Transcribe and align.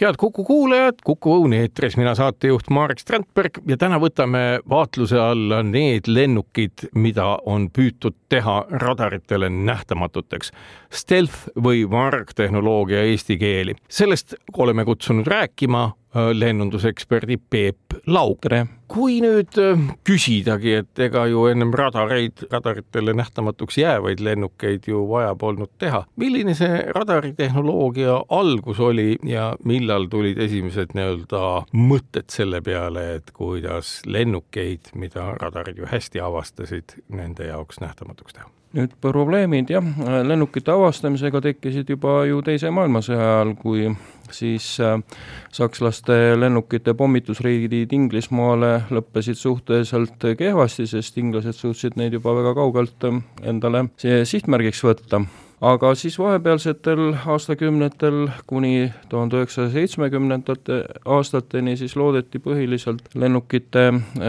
head 0.00 0.14
Kuku 0.18 0.44
kuulajad, 0.44 0.94
Kuku 1.04 1.32
Õuni 1.40 1.58
eetris 1.62 1.96
mina 1.98 2.14
saatejuht 2.14 2.70
Marek 2.70 3.00
Strandberg 3.02 3.58
ja 3.66 3.76
täna 3.76 3.98
võtame 3.98 4.60
vaatluse 4.68 5.18
alla 5.18 5.62
need 5.66 6.06
lennukid, 6.06 6.86
mida 6.94 7.26
on 7.46 7.68
püütud 7.74 8.14
teha 8.30 8.60
radaritele 8.70 9.50
nähtamatuteks. 9.50 10.52
Stealth 10.94 11.48
või 11.64 11.82
vargtehnoloogia 11.90 13.02
eesti 13.10 13.38
keeli. 13.38 13.74
sellest 13.88 14.34
oleme 14.56 14.84
kutsunud 14.84 15.26
rääkima 15.26 15.90
lennunduseksperdi 16.14 17.36
Peep 17.50 17.76
Laugre. 18.06 18.66
kui 18.88 19.18
nüüd 19.20 19.52
äh, 19.60 19.80
küsidagi, 20.08 20.70
et 20.80 21.00
ega 21.04 21.26
ju 21.28 21.42
ennem 21.50 21.74
radareid, 21.76 22.46
radaritele 22.48 23.12
nähtamatuks 23.12 23.76
jäävaid 23.78 24.22
lennukeid 24.24 24.88
ju 24.88 25.02
vaja 25.10 25.34
polnud 25.36 25.68
teha, 25.78 26.06
milline 26.16 26.54
see 26.56 26.80
radaritehnoloogia 26.96 28.16
algus 28.32 28.80
oli 28.80 29.18
ja 29.28 29.50
millal 29.68 30.08
tulid 30.08 30.40
esimesed 30.40 30.96
nii-öelda 30.96 31.44
mõtted 31.76 32.32
selle 32.32 32.62
peale, 32.64 33.04
et 33.20 33.34
kuidas 33.36 33.98
lennukeid, 34.08 34.94
mida 34.96 35.34
radarid 35.36 35.84
ju 35.84 35.92
hästi 35.92 36.24
avastasid, 36.24 36.96
nende 37.12 37.52
jaoks 37.52 37.84
nähtamatuks 37.84 38.40
teha? 38.40 38.48
Nüüd 38.76 38.92
probleemid 39.00 39.70
jah, 39.72 39.86
lennukite 40.28 40.72
avastamisega 40.74 41.40
tekkisid 41.48 41.88
juba 41.94 42.20
ju 42.28 42.42
Teise 42.44 42.70
maailmasõja 42.74 43.18
ajal, 43.24 43.54
kui 43.60 43.88
siis 44.34 44.66
äh, 44.84 44.98
sakslaste 45.54 46.36
lennukite 46.36 46.92
pommitusreidid 46.98 47.92
Inglismaale 47.96 48.72
lõppesid 48.92 49.40
suhteliselt 49.40 50.28
kehvasti, 50.38 50.86
sest 50.90 51.16
inglased 51.20 51.56
suutsid 51.56 51.96
neid 51.96 52.18
juba 52.18 52.36
väga 52.42 52.54
kaugelt 52.60 53.08
äh, 53.08 53.20
endale 53.48 53.86
sihtmärgiks 53.98 54.84
võtta 54.84 55.24
aga 55.60 55.90
siis 55.98 56.18
vahepealsetel 56.18 57.16
aastakümnetel 57.26 58.28
kuni 58.46 58.92
tuhande 59.08 59.40
üheksasaja 59.40 59.72
seitsmekümnendate 59.72 60.76
aastateni 61.04 61.74
siis 61.76 61.96
loodeti 61.98 62.38
põhiliselt 62.42 63.08
lennukite, 63.18 63.88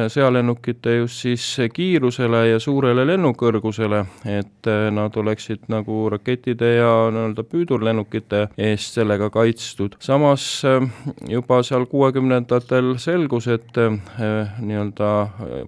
sõjalennukite 0.10 0.96
just 0.98 1.22
siis 1.26 1.46
kiirusele 1.74 2.46
ja 2.50 2.60
suurele 2.60 3.06
lennukõrgusele, 3.12 4.02
et 4.26 4.70
nad 4.96 5.18
oleksid 5.22 5.70
nagu 5.70 6.08
rakettide 6.10 6.72
ja 6.80 6.90
nii-öelda 7.14 7.46
püüdurlennukite 7.46 8.48
eest 8.58 8.98
sellega 8.98 9.30
kaitstud. 9.30 10.00
samas 10.00 10.64
juba 11.30 11.62
seal 11.64 11.86
kuuekümnendatel 11.86 12.96
selgus, 12.98 13.48
et 13.48 13.78
nii-öelda 13.78 15.12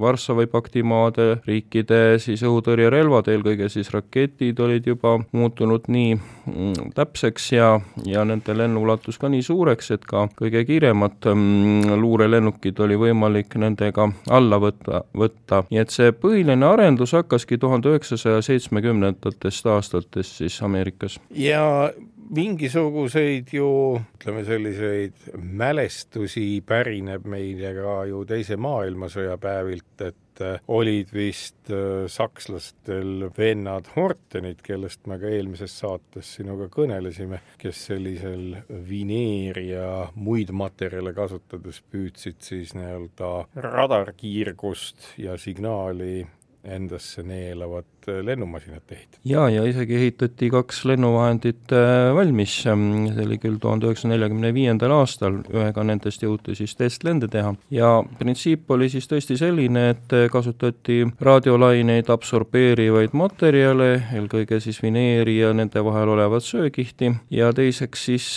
Varssavi 0.02 0.48
pakti 0.50 0.84
maade 0.84 1.38
riikide 1.46 2.18
siis 2.20 2.42
õhutõrjerelvad, 2.42 3.30
eelkõige 3.30 3.70
siis 3.70 3.94
raketid 3.94 4.60
olid 4.60 4.88
juba 4.88 5.20
muutunud 5.32 5.51
muutunud 5.52 5.88
nii 5.88 6.16
mm, 6.16 6.92
täpseks 6.96 7.52
ja, 7.52 7.82
ja 8.06 8.24
nende 8.26 8.56
lennuulatus 8.58 9.18
ka 9.20 9.30
nii 9.30 9.42
suureks, 9.44 9.92
et 9.92 10.06
ka 10.08 10.28
kõige 10.40 10.64
kiiremad 10.66 11.28
mm, 11.34 11.98
luurelennukid 12.00 12.80
oli 12.80 12.96
võimalik 13.00 13.58
nendega 13.60 14.08
alla 14.30 14.60
võtta, 14.62 15.04
võtta. 15.18 15.64
nii 15.70 15.82
et 15.84 15.92
see 15.92 16.14
põhiline 16.16 16.66
arendus 16.66 17.16
hakkaski 17.18 17.58
tuhande 17.58 17.92
üheksasaja 17.92 18.42
seitsmekümnendatest 18.48 19.68
aastatest 19.68 20.40
siis 20.42 20.62
Ameerikas. 20.64 21.20
ja 21.36 21.92
mingisuguseid 22.32 23.52
ju 23.52 23.68
ütleme, 24.00 24.46
selliseid 24.48 25.32
mälestusi 25.36 26.62
pärineb 26.66 27.28
meile 27.28 27.74
ka 27.76 27.98
ju 28.08 28.24
Teise 28.26 28.56
maailmasõja 28.56 29.36
päevilt, 29.42 30.06
et 30.08 30.21
et 30.32 30.42
äh, 30.42 30.60
olid 30.68 31.12
vist 31.14 31.70
äh, 31.70 32.08
sakslastel 32.08 33.30
vennad 33.38 33.88
Hortenid, 33.96 34.62
kellest 34.64 35.08
me 35.08 35.18
ka 35.20 35.30
eelmises 35.30 35.74
saates 35.82 36.36
sinuga 36.38 36.70
kõnelesime, 36.72 37.42
kes 37.62 37.86
sellisel 37.92 38.58
vineeri 38.88 39.70
ja 39.72 40.08
muid 40.16 40.52
materjale 40.52 41.14
kasutades 41.14 41.82
püüdsid 41.92 42.42
siis 42.42 42.76
nii-öelda 42.78 43.32
radarkiirgust 43.56 45.14
ja 45.22 45.38
signaali 45.38 46.26
endasse 46.64 47.24
neelavat 47.26 48.01
äh, 48.10 48.22
lennumasinat 48.26 48.92
ehitada. 48.92 49.22
jaa, 49.26 49.50
ja 49.50 49.64
isegi 49.68 49.96
ehitati 49.96 50.50
kaks 50.54 50.84
lennuvahendit 50.90 51.74
äh, 51.76 52.10
valmis, 52.16 52.56
ähm, 52.68 53.08
see 53.14 53.26
oli 53.26 53.38
küll 53.42 53.60
tuhande 53.62 53.90
üheksasaja 53.90 54.14
neljakümne 54.14 54.54
viiendal 54.56 54.96
aastal, 54.96 55.42
ühega 55.54 55.86
nendest 55.88 56.24
jõuti 56.24 56.56
siis 56.58 56.76
testlende 56.80 57.30
teha. 57.32 57.54
Ja 57.72 57.92
printsiip 58.20 58.72
oli 58.72 58.90
siis 58.94 59.10
tõesti 59.12 59.38
selline, 59.40 59.88
et 59.96 60.16
äh, 60.18 60.28
kasutati 60.32 61.04
raadiolaineid 61.22 62.10
absorbeerivaid 62.14 63.16
materjale, 63.18 63.92
eelkõige 64.16 64.62
siis 64.64 64.82
vineeri 64.84 65.38
ja 65.40 65.54
nende 65.54 65.84
vahel 65.86 66.16
olevat 66.16 66.46
söökihti, 66.46 67.14
ja 67.32 67.52
teiseks 67.56 68.06
siis 68.10 68.28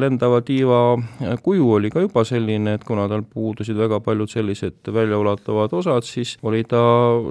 lendava 0.00 0.40
tiiva 0.46 0.80
kuju 1.42 1.66
oli 1.76 1.90
ka 1.92 2.04
juba 2.04 2.24
selline, 2.26 2.74
et 2.76 2.84
kuna 2.86 3.06
tal 3.10 3.22
puudusid 3.26 3.78
väga 3.78 4.00
paljud 4.04 4.30
sellised 4.30 4.90
väljaulatuvad 4.94 5.74
osad, 5.76 6.06
siis 6.06 6.36
oli 6.46 6.62
ta 6.68 6.80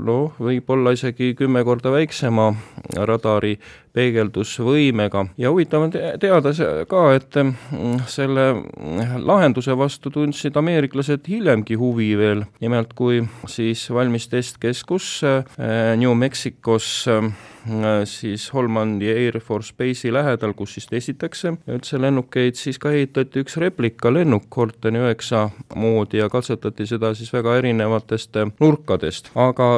noh, 0.05 0.35
võib-olla 0.39 0.93
isegi 0.95 1.33
kümme 1.39 1.63
korda 1.67 1.78
väiksema 1.87 2.53
radari 2.95 3.59
peegeldusvõimega. 3.95 5.25
Ja 5.39 5.51
huvitav 5.53 5.87
on 5.87 5.93
teada 5.93 6.53
ka, 6.89 7.03
et 7.17 7.39
mm, 7.41 8.05
selle 8.11 8.47
lahenduse 9.17 9.75
vastu 9.77 10.11
tundsid 10.13 10.57
ameeriklased 10.59 11.27
hiljemgi 11.29 11.77
huvi 11.79 12.11
veel, 12.19 12.45
nimelt 12.63 12.93
kui 12.97 13.21
siis 13.49 13.85
valmis 13.93 14.29
testkeskus 14.31 15.11
äh, 15.27 15.43
New 15.99 16.15
Mexicos 16.17 17.07
äh, 17.09 17.31
siis 18.05 18.53
Holmandi 18.53 19.09
Air 19.11 19.39
Force 19.39 19.73
Base'i 19.77 20.13
lähedal, 20.13 20.53
kus 20.57 20.73
siis 20.77 20.87
testitakse 20.87 21.53
üldse 21.67 21.99
lennukeid, 22.01 22.57
siis 22.59 22.79
ka 22.79 22.91
ehitati 22.95 23.43
üks 23.43 23.57
replikaalennuk 23.61 24.47
Hortoni 24.55 25.01
üheksa 25.03 25.47
moodi 25.75 26.21
ja 26.21 26.29
katsetati 26.29 26.87
seda 26.89 27.13
siis 27.17 27.31
väga 27.33 27.57
erinevatest 27.59 28.39
nurkadest, 28.59 29.31
aga 29.35 29.69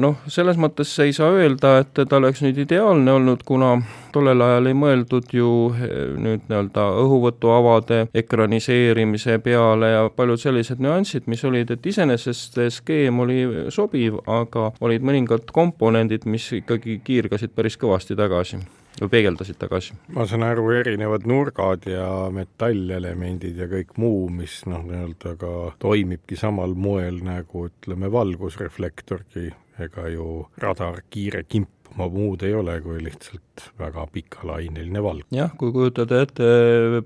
noh, 0.00 0.18
selles 0.30 0.58
mõttes 0.60 0.90
ei 1.04 1.12
saa 1.16 1.30
öelda, 1.36 1.78
et 1.82 1.94
ta 1.94 2.18
oleks 2.18 2.42
nüüd 2.44 2.58
ideaalne 2.64 3.12
olnud, 3.18 3.44
kuna 3.48 3.70
tollel 4.12 4.42
ajal 4.44 4.68
ei 4.68 4.76
mõeldud 4.76 5.30
ju 5.32 5.50
eh, 5.72 5.92
nüüd 6.20 6.44
nii-öelda 6.50 6.84
õhuvõtuavade 7.02 8.02
ekraniseerimise 8.22 9.38
peale 9.44 9.92
ja 9.94 10.02
paljud 10.14 10.42
sellised 10.42 10.82
nüansid, 10.84 11.28
mis 11.32 11.44
olid, 11.48 11.72
et 11.72 11.86
iseenesest 11.92 12.58
see 12.58 12.72
skeem 12.74 13.22
oli 13.24 13.40
sobiv, 13.74 14.20
aga 14.28 14.72
olid 14.84 15.06
mõningad 15.06 15.48
komponendid, 15.54 16.28
mis 16.28 16.50
ikkagi 16.60 17.00
kiirgasid 17.04 17.56
päris 17.56 17.80
kõvasti 17.80 18.18
tagasi 18.18 18.60
või 18.98 19.12
peegeldasid 19.12 19.58
tagasi. 19.60 19.94
ma 20.14 20.26
saan 20.26 20.42
aru, 20.42 20.68
erinevad 20.74 21.24
nurgad 21.28 21.86
ja 21.88 22.28
metallelemendid 22.34 23.56
ja 23.62 23.68
kõik 23.70 23.94
muu, 23.96 24.26
mis 24.28 24.60
noh, 24.66 24.82
nii-öelda 24.84 25.36
ka 25.40 25.54
toimibki 25.78 26.36
samal 26.36 26.74
moel 26.74 27.22
nagu 27.24 27.68
ütleme, 27.70 28.10
valgusreflektorgi, 28.12 29.52
ega 29.78 30.08
ju 30.10 30.48
radar 30.58 31.02
kiire 31.10 31.44
kimp 31.48 31.77
muud 31.96 32.42
ei 32.46 32.54
ole 32.54 32.78
kui 32.84 33.00
lihtsalt 33.02 33.64
väga 33.78 34.06
pikalaineline 34.12 35.02
valg. 35.02 35.26
jah, 35.34 35.50
kui 35.58 35.72
kujutada 35.74 36.22
ette 36.22 36.48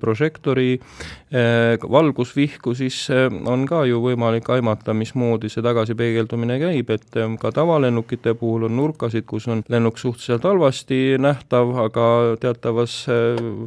prožektori 0.01 0.75
eh, 0.77 1.79
valgusvihku, 1.81 2.75
siis 2.77 2.99
eh, 3.11 3.29
on 3.49 3.65
ka 3.69 3.85
ju 3.89 4.03
võimalik 4.05 4.49
aimata, 4.53 4.95
mismoodi 4.97 5.51
see 5.53 5.65
tagasipeegeldumine 5.65 6.59
käib, 6.63 6.93
et 6.95 7.19
eh, 7.21 7.37
ka 7.41 7.53
tavalennukite 7.55 8.35
puhul 8.39 8.69
on 8.69 8.77
nurkasid, 8.77 9.27
kus 9.29 9.49
on 9.53 9.65
lennuk 9.73 10.01
suhteliselt 10.01 10.47
halvasti 10.49 11.01
nähtav, 11.23 11.75
aga 11.87 12.07
teatavas 12.43 12.99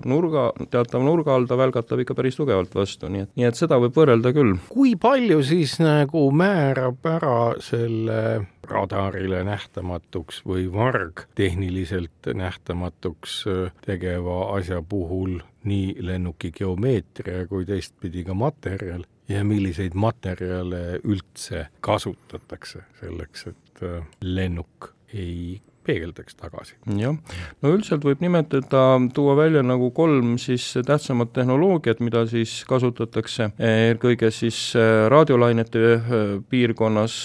nurga, 0.05 0.49
teatava 0.69 1.03
nurga 1.05 1.35
all 1.35 1.49
ta 1.49 1.57
välgatab 1.59 2.03
ikka 2.03 2.17
päris 2.17 2.37
tugevalt 2.39 2.75
vastu, 2.75 3.09
nii 3.11 3.25
et, 3.25 3.31
nii 3.39 3.49
et 3.49 3.59
seda 3.59 3.79
võib 3.81 3.97
võrrelda 3.97 4.33
küll. 4.35 4.57
kui 4.69 4.95
palju 4.99 5.41
siis 5.45 5.79
nagu 5.81 6.27
määrab 6.35 7.05
ära 7.15 7.39
selle 7.63 8.45
radarile 8.69 9.43
nähtamatuks 9.45 10.41
või 10.47 10.67
vargtehniliselt 11.05 12.11
nähtamatuks 12.33 13.45
äh, 13.47 13.71
tegeva 13.85 14.55
asja 14.55 14.81
puhul 14.81 15.39
nii 15.63 15.95
lennuki 15.99 16.51
geomeetria 16.51 17.47
kui 17.47 17.65
teistpidi 17.65 18.23
ka 18.23 18.33
materjal 18.33 19.03
ja 19.29 19.43
milliseid 19.43 19.93
materjale 19.93 20.99
üldse 21.03 21.67
kasutatakse 21.81 22.83
selleks, 22.99 23.47
et 23.47 23.83
äh, 23.83 24.05
lennuk 24.21 24.93
ei 25.13 25.61
peegeldaks 25.85 26.37
tagasi. 26.39 26.75
jah, 26.99 27.15
no 27.61 27.73
üldiselt 27.73 28.05
võib 28.05 28.21
nimetada, 28.23 28.83
tuua 29.15 29.35
välja 29.37 29.63
nagu 29.65 29.91
kolm 29.95 30.35
siis 30.41 30.67
tähtsamat 30.85 31.33
tehnoloogiat, 31.35 32.01
mida 32.03 32.25
siis 32.29 32.57
kasutatakse 32.69 33.51
eelkõige 33.59 34.31
siis 34.33 34.59
äh, 34.79 35.05
raadiolainete 35.11 35.83
äh, 35.95 36.23
piirkonnas 36.49 37.17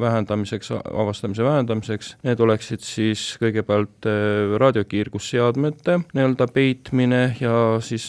vähendamiseks, 0.00 0.72
avastamise 0.76 1.44
vähendamiseks, 1.44 2.14
need 2.26 2.40
oleksid 2.42 2.84
siis 2.84 3.24
kõigepealt 3.40 4.06
raadiokiirgusseadmete 4.60 5.98
nii-öelda 6.14 6.46
peitmine 6.52 7.20
ja 7.40 7.54
siis 7.84 8.08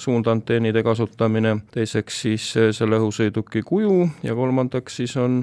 suundantennide 0.00 0.82
kasutamine, 0.84 1.56
teiseks 1.74 2.20
siis 2.24 2.48
selle 2.76 2.98
õhusõiduki 3.00 3.62
kuju 3.66 3.96
ja 4.26 4.36
kolmandaks 4.38 5.00
siis 5.00 5.16
on 5.20 5.42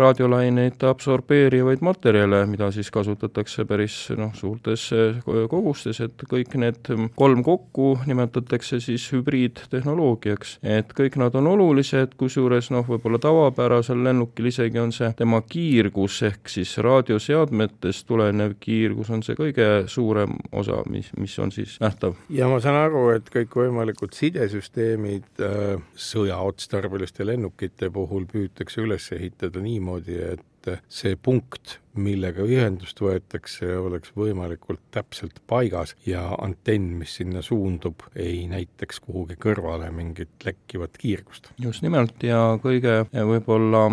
raadiolaineid 0.00 0.82
absorbeerivaid 0.88 1.84
materjale, 1.84 2.44
mida 2.50 2.63
siis 2.74 2.90
kasutatakse 2.94 3.64
päris 3.68 3.96
noh, 4.16 4.32
suurtes 4.36 4.86
kogustes, 5.24 6.00
et 6.04 6.24
kõik 6.30 6.56
need 6.60 6.90
kolm 7.16 7.42
kokku 7.44 7.94
nimetatakse 8.06 8.80
siis 8.80 9.06
hübriidtehnoloogiaks. 9.12 10.58
et 10.62 10.92
kõik 10.96 11.18
nad 11.20 11.34
on 11.34 11.46
olulised, 11.54 12.14
kusjuures 12.20 12.70
noh, 12.74 12.86
võib-olla 12.88 13.20
tavapärasel 13.22 14.04
lennukil 14.04 14.50
isegi 14.50 14.80
on 14.80 14.92
see 14.92 15.10
tema 15.18 15.40
kiirgus, 15.48 16.20
ehk 16.30 16.48
siis 16.52 16.76
raadioseadmetest 16.84 18.06
tulenev 18.06 18.56
kiirgus 18.60 19.10
on 19.14 19.22
see 19.26 19.36
kõige 19.38 19.68
suurem 19.90 20.36
osa, 20.52 20.80
mis, 20.90 21.10
mis 21.18 21.36
on 21.38 21.52
siis 21.54 21.76
nähtav. 21.82 22.16
ja 22.30 22.48
ma 22.50 22.60
saan 22.64 22.80
aru, 22.84 23.06
et 23.16 23.30
kõikvõimalikud 23.34 24.14
sidesüsteemid 24.16 25.44
äh, 25.44 25.76
sõjaotstarbeliste 25.94 27.26
lennukite 27.26 27.90
puhul 27.94 28.28
püütakse 28.30 28.84
üles 28.84 29.10
ehitada 29.14 29.62
niimoodi, 29.64 30.20
et 30.34 30.70
see 30.88 31.16
punkt 31.20 31.78
millega 31.94 32.44
ühendust 32.46 33.00
võetakse, 33.02 33.68
oleks 33.78 34.12
võimalikult 34.16 34.80
täpselt 34.94 35.40
paigas 35.50 35.94
ja 36.06 36.26
antenn, 36.42 36.94
mis 36.98 37.16
sinna 37.20 37.42
suundub, 37.44 38.06
ei 38.16 38.44
näitaks 38.50 39.00
kuhugi 39.04 39.36
kõrvale 39.40 39.90
mingit 39.94 40.46
lekkivat 40.46 40.98
kiirgust. 40.98 41.50
just 41.60 41.82
nimelt 41.82 42.22
ja 42.22 42.58
kõige 42.62 43.04
võib-olla 43.12 43.84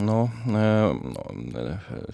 noh, 0.00 0.38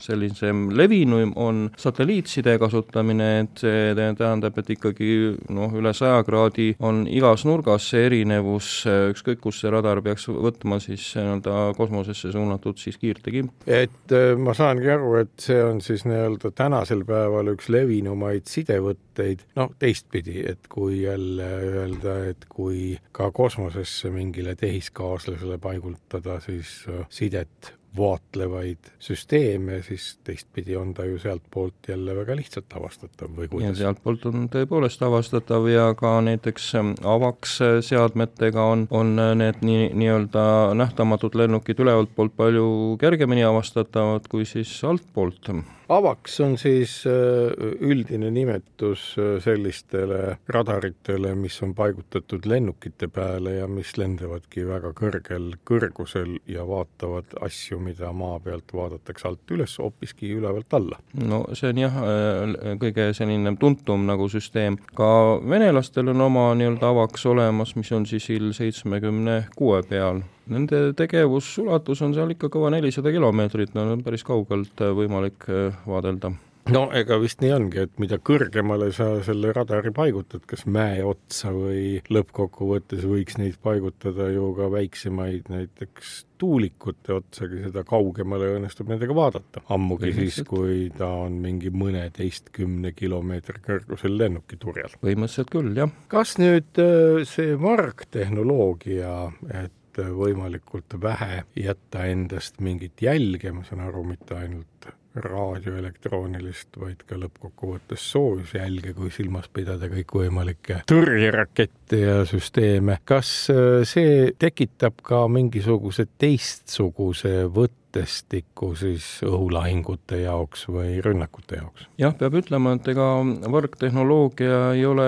sellisem 0.03 0.69
levinum 0.77 1.33
on 1.37 1.71
satelliitside 1.79 2.57
kasutamine, 2.63 3.31
et 3.45 3.65
see 3.65 3.95
tähendab, 3.97 4.59
et 4.59 4.75
ikkagi 4.77 5.11
noh, 5.55 5.75
üle 5.77 5.93
saja 5.97 6.23
kraadi 6.27 6.73
on 6.81 7.05
igas 7.11 7.47
nurgas 7.49 7.91
see 7.91 8.07
erinevus, 8.09 8.71
ükskõik 8.87 9.43
kus 9.45 9.61
see 9.63 9.73
radar 9.73 10.03
peaks 10.05 10.29
võtma 10.29 10.81
siis 10.83 11.05
nii-öelda 11.17 11.75
kosmosesse 11.77 12.33
suunatud 12.33 12.79
siis 12.79 12.99
kiirtekimp. 12.99 13.53
et 13.67 14.13
äh, 14.13 14.35
ma 14.39 14.55
saangi 14.55 14.91
aru, 14.91 15.15
et 15.21 15.36
see 15.41 15.59
on 15.65 15.81
siis 15.85 16.05
nii-öelda 16.09 16.51
tänasel 16.57 17.05
päeval 17.09 17.53
üks 17.55 17.69
levinumaid 17.73 18.49
sidevõtteid, 18.51 19.47
noh 19.59 19.73
teistpidi, 19.79 20.43
et 20.49 20.69
kui 20.73 21.03
jälle 21.03 21.49
öelda, 21.71 22.19
et 22.33 22.47
kui 22.49 22.97
ka 23.17 23.31
kosmosesse 23.35 24.11
mingile 24.15 24.57
tehiskaaslasele 24.59 25.59
paigutada 25.63 26.41
siis 26.45 26.79
äh, 26.89 27.05
sidet 27.11 27.76
vaatlevaid 27.97 28.91
süsteeme, 29.03 29.81
siis 29.87 30.19
teistpidi 30.25 30.77
on 30.77 30.95
ta 30.95 31.05
ju 31.05 31.19
sealtpoolt 31.19 31.89
jälle 31.89 32.17
väga 32.17 32.37
lihtsalt 32.37 32.77
avastatav 32.79 33.33
või 33.37 33.49
kuidas? 33.53 33.79
sealtpoolt 33.79 34.27
on 34.31 34.49
tõepoolest 34.53 35.03
avastatav 35.07 35.69
ja 35.71 35.89
ka 35.99 36.17
näiteks 36.27 36.69
ähm, 36.81 36.93
AVAX 37.03 37.59
seadmetega 37.89 38.69
on, 38.73 38.87
on 38.91 39.15
äh, 39.23 39.33
need 39.39 39.63
nii, 39.67 39.89
nii-öelda 39.95 40.47
nähtamatud 40.79 41.39
lennukid 41.39 41.81
ülevalt 41.85 42.13
poolt 42.17 42.37
palju 42.37 42.69
kergemini 43.01 43.47
avastatavad 43.47 44.29
kui 44.31 44.49
siis 44.49 44.73
altpoolt 44.85 45.53
avaks 45.89 46.41
on 46.41 46.57
siis 46.59 46.99
äh, 47.07 47.53
üldine 47.81 48.31
nimetus 48.31 49.15
äh, 49.19 49.37
sellistele 49.43 50.39
radaritele, 50.49 51.35
mis 51.39 51.59
on 51.63 51.75
paigutatud 51.79 52.47
lennukite 52.47 53.09
peale 53.09 53.57
ja 53.61 53.69
mis 53.71 53.95
lendavadki 53.99 54.67
väga 54.67 54.93
kõrgel 54.99 55.53
kõrgusel 55.69 56.39
ja 56.51 56.67
vaatavad 56.67 57.37
asju, 57.47 57.79
mida 57.87 58.13
maa 58.13 58.39
pealt 58.43 58.73
vaadatakse 58.75 59.29
alt 59.31 59.55
üles, 59.57 59.77
hoopiski 59.81 60.33
ülevalt 60.37 60.77
alla. 60.79 60.99
no 61.23 61.45
see 61.57 61.71
on 61.73 61.83
jah, 61.85 61.99
äh, 62.03 62.77
kõige 62.83 63.11
selline 63.17 63.55
tuntum 63.61 64.07
nagu 64.09 64.29
süsteem, 64.33 64.79
ka 64.99 65.11
venelastel 65.43 66.13
on 66.13 66.27
oma 66.29 66.49
nii-öelda 66.59 66.91
avaks 66.93 67.27
olemas, 67.31 67.77
mis 67.79 67.93
on 67.97 68.09
siis 68.09 68.29
IL 68.35 68.51
seitsmekümne 68.57 69.45
kuue 69.57 69.83
peal. 69.89 70.25
Nende 70.53 70.93
tegevusulatus 70.99 72.03
on 72.07 72.15
seal 72.15 72.35
ikka 72.37 72.51
kõva 72.55 72.71
nelisada 72.75 73.11
kilomeetrit, 73.15 73.75
no 73.75 73.89
on 73.95 74.05
päris 74.07 74.27
kaugelt 74.27 74.85
äh, 74.85 74.95
võimalik 74.95 75.49
äh, 75.51 75.81
vaadelda 75.87 76.35
no 76.73 76.87
ega 76.97 77.19
vist 77.23 77.43
nii 77.43 77.53
ongi, 77.55 77.83
et 77.87 78.01
mida 78.03 78.19
kõrgemale 78.23 78.89
sa 78.95 79.09
selle 79.27 79.53
radari 79.55 79.93
paigutad, 79.95 80.45
kas 80.49 80.65
mäe 80.71 81.03
otsa 81.07 81.53
või 81.55 82.01
lõppkokkuvõttes 82.13 83.07
võiks 83.09 83.39
neid 83.41 83.59
paigutada 83.63 84.29
ju 84.33 84.51
ka 84.57 84.71
väiksemaid 84.75 85.51
näiteks 85.53 86.17
tuulikute 86.41 87.15
otsagi, 87.17 87.63
seda 87.65 87.85
kaugemale 87.89 88.51
õnnestub 88.59 88.91
nendega 88.93 89.17
vaadata. 89.17 89.63
ammugi 89.73 90.13
siis, 90.17 90.43
kui 90.49 90.91
ta 90.97 91.09
on 91.23 91.39
mingi 91.45 91.73
mõneteistkümne 91.73 92.93
kilomeetri 92.97 93.63
kõrgusel 93.65 94.19
lennukiturjal. 94.19 94.99
põhimõtteliselt 95.01 95.55
küll, 95.55 95.73
jah. 95.79 95.97
kas 96.13 96.37
nüüd 96.43 96.83
äh, 96.83 97.25
see 97.29 97.57
vargtehnoloogia, 97.61 99.17
et 99.63 99.73
et 99.97 100.11
võimalikult 100.13 100.93
vähe 101.01 101.45
jätta 101.57 102.05
endast 102.11 102.61
mingit 102.61 103.01
jälge, 103.01 103.53
ma 103.53 103.65
saan 103.65 103.81
aru, 103.87 104.03
mitte 104.05 104.37
ainult 104.37 104.91
raadioelektroonilist, 105.25 106.77
vaid 106.81 107.03
ka 107.09 107.19
lõppkokkuvõttes 107.21 108.05
soojusjälge, 108.13 108.93
kui 108.97 109.11
silmas 109.15 109.49
pidada 109.53 109.89
kõikvõimalikke 109.93 110.83
tõrjerakette 110.91 112.03
ja 112.03 112.19
süsteeme. 112.29 113.01
kas 113.05 113.33
äh, 113.53 113.81
see 113.89 114.33
tekitab 114.39 115.01
ka 115.07 115.27
mingisuguse 115.33 116.09
teistsuguse 116.19 117.47
võtte 117.53 117.86
mõtestikku 117.97 118.75
siis 118.77 119.05
õhulahingute 119.25 120.21
jaoks 120.21 120.67
või 120.69 121.01
rünnakute 121.01 121.61
jaoks? 121.61 121.87
jah, 121.99 122.13
peab 122.17 122.35
ütlema, 122.37 122.75
et 122.77 122.89
ega 122.93 123.07
võrktehnoloogia 123.53 124.59
ei 124.77 124.85
ole 124.87 125.07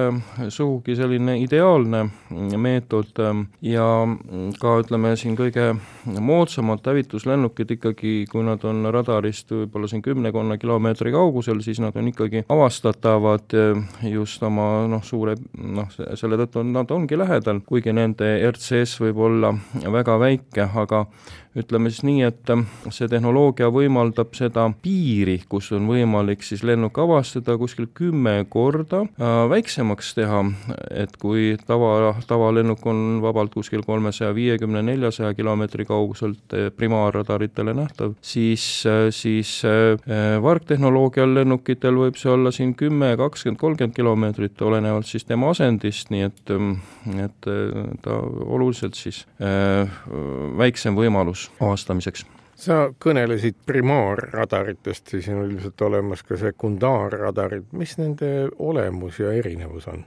sugugi 0.48 0.96
selline 0.96 1.38
ideaalne 1.42 2.06
meetod 2.56 3.20
ja 3.62 3.86
ka 4.60 4.74
ütleme 4.82 5.14
siin 5.20 5.36
kõige 5.36 5.74
moodsamad 6.06 6.84
hävituslennukid 6.88 7.76
ikkagi, 7.76 8.14
kui 8.30 8.44
nad 8.46 8.64
on 8.64 8.88
radarist 8.94 9.52
võib-olla 9.52 9.90
siin 9.90 10.02
kümnekonna 10.02 10.58
kilomeetri 10.58 11.12
kaugusel, 11.12 11.60
siis 11.64 11.82
nad 11.84 11.96
on 11.96 12.08
ikkagi 12.08 12.46
avastatavad 12.48 13.56
just 14.08 14.42
oma 14.42 14.86
noh, 14.88 15.04
suure 15.04 15.36
noh, 15.58 15.92
selle 15.92 16.40
tõttu 16.40 16.64
nad 16.64 16.90
ongi 16.94 17.18
lähedal, 17.18 17.60
kuigi 17.68 17.92
nende 17.92 18.38
RCS 18.48 19.02
võib 19.04 19.20
olla 19.28 19.52
väga 19.92 20.16
väike, 20.20 20.70
aga 20.78 21.04
ütleme 21.58 21.90
siis 21.90 22.04
nii, 22.06 22.22
et 22.28 22.50
äh, 22.52 22.62
see 22.94 23.08
tehnoloogia 23.10 23.70
võimaldab 23.74 24.34
seda 24.38 24.66
piiri, 24.82 25.38
kus 25.50 25.70
on 25.76 25.88
võimalik 25.90 26.44
siis 26.46 26.62
lennuk 26.66 26.98
avastada, 27.02 27.56
kuskil 27.60 27.88
kümme 27.96 28.36
korda 28.50 29.04
äh, 29.06 29.40
väiksemaks 29.50 30.12
teha, 30.18 30.42
et 30.90 31.16
kui 31.20 31.52
tava, 31.66 32.14
tavalennuk 32.28 32.84
on 32.88 33.20
vabalt 33.24 33.54
kuskil 33.56 33.82
kolmesaja 33.86 34.34
viiekümne, 34.36 34.82
neljasaja 34.86 35.34
kilomeetri 35.38 35.88
kauguselt 35.88 36.56
äh, 36.56 36.68
primaarradaritele 36.78 37.74
nähtav, 37.76 38.14
siis, 38.22 38.64
siis 39.14 39.50
vargtehnoloogial 40.42 41.32
lennukitel 41.34 41.96
võib 41.98 42.18
see 42.20 42.30
olla 42.32 42.52
siin 42.54 42.74
kümme, 42.78 43.10
kakskümmend, 43.18 43.60
kolmkümmend 43.60 43.96
kilomeetrit, 43.96 44.62
olenevalt 44.62 45.08
siis 45.08 45.26
tema 45.28 45.50
asendist, 45.52 46.12
nii 46.14 46.26
et, 46.28 46.54
et 47.24 47.50
ta 48.04 48.18
oluliselt 48.46 48.98
siis 48.98 49.24
väiksem 50.58 50.96
võimalus 50.98 51.47
avastamiseks 51.60 52.26
sa 52.58 52.78
kõnelesid 52.98 53.54
primaarradaritest, 53.66 55.12
siis 55.12 55.28
on 55.30 55.44
ilmselt 55.44 55.82
olemas 55.86 56.24
ka 56.26 56.36
sekundaarradarid, 56.40 57.68
mis 57.78 57.94
nende 58.00 58.48
olemus 58.58 59.20
ja 59.22 59.30
erinevus 59.36 59.86
on? 59.90 60.02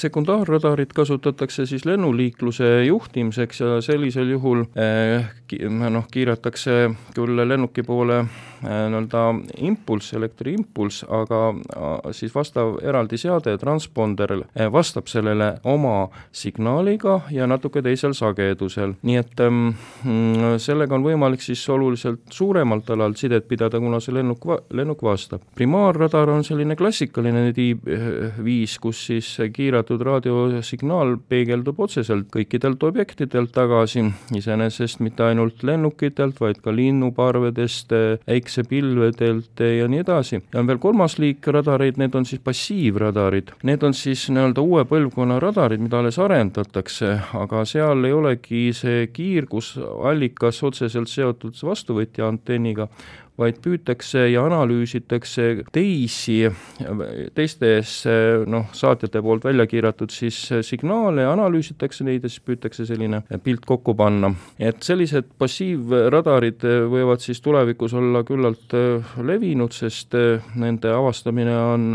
Sekundaarradarit 0.00 0.94
kasutatakse 0.96 1.66
siis 1.68 1.84
lennuliikluse 1.88 2.70
juhtimiseks 2.86 3.60
ja 3.60 3.80
sellisel 3.84 4.32
juhul 4.32 4.64
noh, 4.64 6.08
kiiratakse 6.12 6.78
küll 7.16 7.44
lennuki 7.44 7.84
poole 7.84 8.22
nii-öelda 8.62 9.24
impulss, 9.66 10.14
elektriimpulss, 10.16 11.04
aga 11.08 11.40
siis 12.16 12.34
vastav 12.34 12.76
eraldi 12.84 13.18
seade, 13.20 13.56
transponder, 13.60 14.36
vastab 14.72 15.08
sellele 15.10 15.52
oma 15.68 16.08
signaaliga 16.32 17.20
ja 17.34 17.46
natuke 17.50 17.82
teisel 17.84 18.14
sagedusel, 18.16 18.94
nii 19.06 19.18
et 19.20 19.42
mm, 19.46 20.58
sellega 20.62 20.96
on 20.96 21.06
võimalik 21.06 21.42
siis 21.44 21.62
oluliselt 21.72 22.32
suuremalt 22.34 22.90
alalt 22.90 23.20
sidet 23.20 23.48
pidada, 23.48 23.80
kuna 23.80 24.00
see 24.02 24.14
lennuk, 24.14 24.46
lennuk 24.76 25.02
vastab. 25.04 25.44
primaarradar 25.54 26.30
on 26.30 26.44
selline 26.44 26.76
klassikaline 26.76 27.50
viis, 28.44 28.76
kus 28.82 29.04
siis 29.10 29.28
kiiratud 29.54 30.02
raadiosignaal 30.06 31.16
peegeldub 31.28 31.80
otseselt 31.80 32.28
kõikidelt 32.34 32.82
objektidelt 32.86 33.52
tagasi, 33.54 34.04
iseenesest 34.36 35.00
mitte 35.04 35.24
ainult 35.26 35.64
lennukitelt, 35.66 36.40
vaid 36.40 36.60
ka 36.64 36.74
linnuparvedest, 36.74 37.94
päiksepilvedelt 38.50 39.60
ja 39.78 39.88
nii 39.88 40.00
edasi. 40.00 40.42
ja 40.52 40.60
on 40.60 40.66
veel 40.66 40.78
kolmas 40.78 41.18
liik 41.18 41.46
radareid, 41.46 41.98
need 41.98 42.14
on 42.14 42.24
siis 42.26 42.40
passiivradarid. 42.44 43.52
Need 43.62 43.82
on 43.82 43.94
siis 43.94 44.28
nii-öelda 44.30 44.60
uue 44.60 44.84
põlvkonna 44.84 45.38
radarid, 45.40 45.80
mida 45.80 45.98
alles 45.98 46.18
arendatakse, 46.18 47.18
aga 47.34 47.64
seal 47.64 48.04
ei 48.04 48.12
olegi 48.12 48.70
see 48.74 49.06
kiirgusallikas 49.12 50.62
otseselt 50.62 51.08
seotud 51.08 51.54
vastuvõtja 51.62 52.28
antenniga, 52.28 52.88
vaid 53.38 53.60
püütakse 53.64 54.26
ja 54.30 54.42
analüüsitakse 54.44 55.46
teisi, 55.72 56.42
teistes 57.34 57.94
noh, 58.50 58.68
saatjate 58.76 59.22
poolt 59.24 59.44
välja 59.44 59.66
kiiratud 59.70 60.12
siis 60.12 60.38
signaale, 60.66 61.24
analüüsitakse 61.28 62.04
neid 62.06 62.26
ja 62.26 62.32
siis 62.32 62.44
püütakse 62.44 62.86
selline 62.88 63.22
pilt 63.44 63.64
kokku 63.68 63.94
panna. 63.96 64.32
et 64.58 64.82
sellised 64.82 65.32
passiivradarid 65.38 66.66
võivad 66.92 67.24
siis 67.24 67.40
tulevikus 67.40 67.94
olla 67.96 68.24
küllalt 68.28 68.76
levinud, 69.24 69.72
sest 69.72 70.16
nende 70.60 70.92
avastamine 70.92 71.56
on 71.56 71.90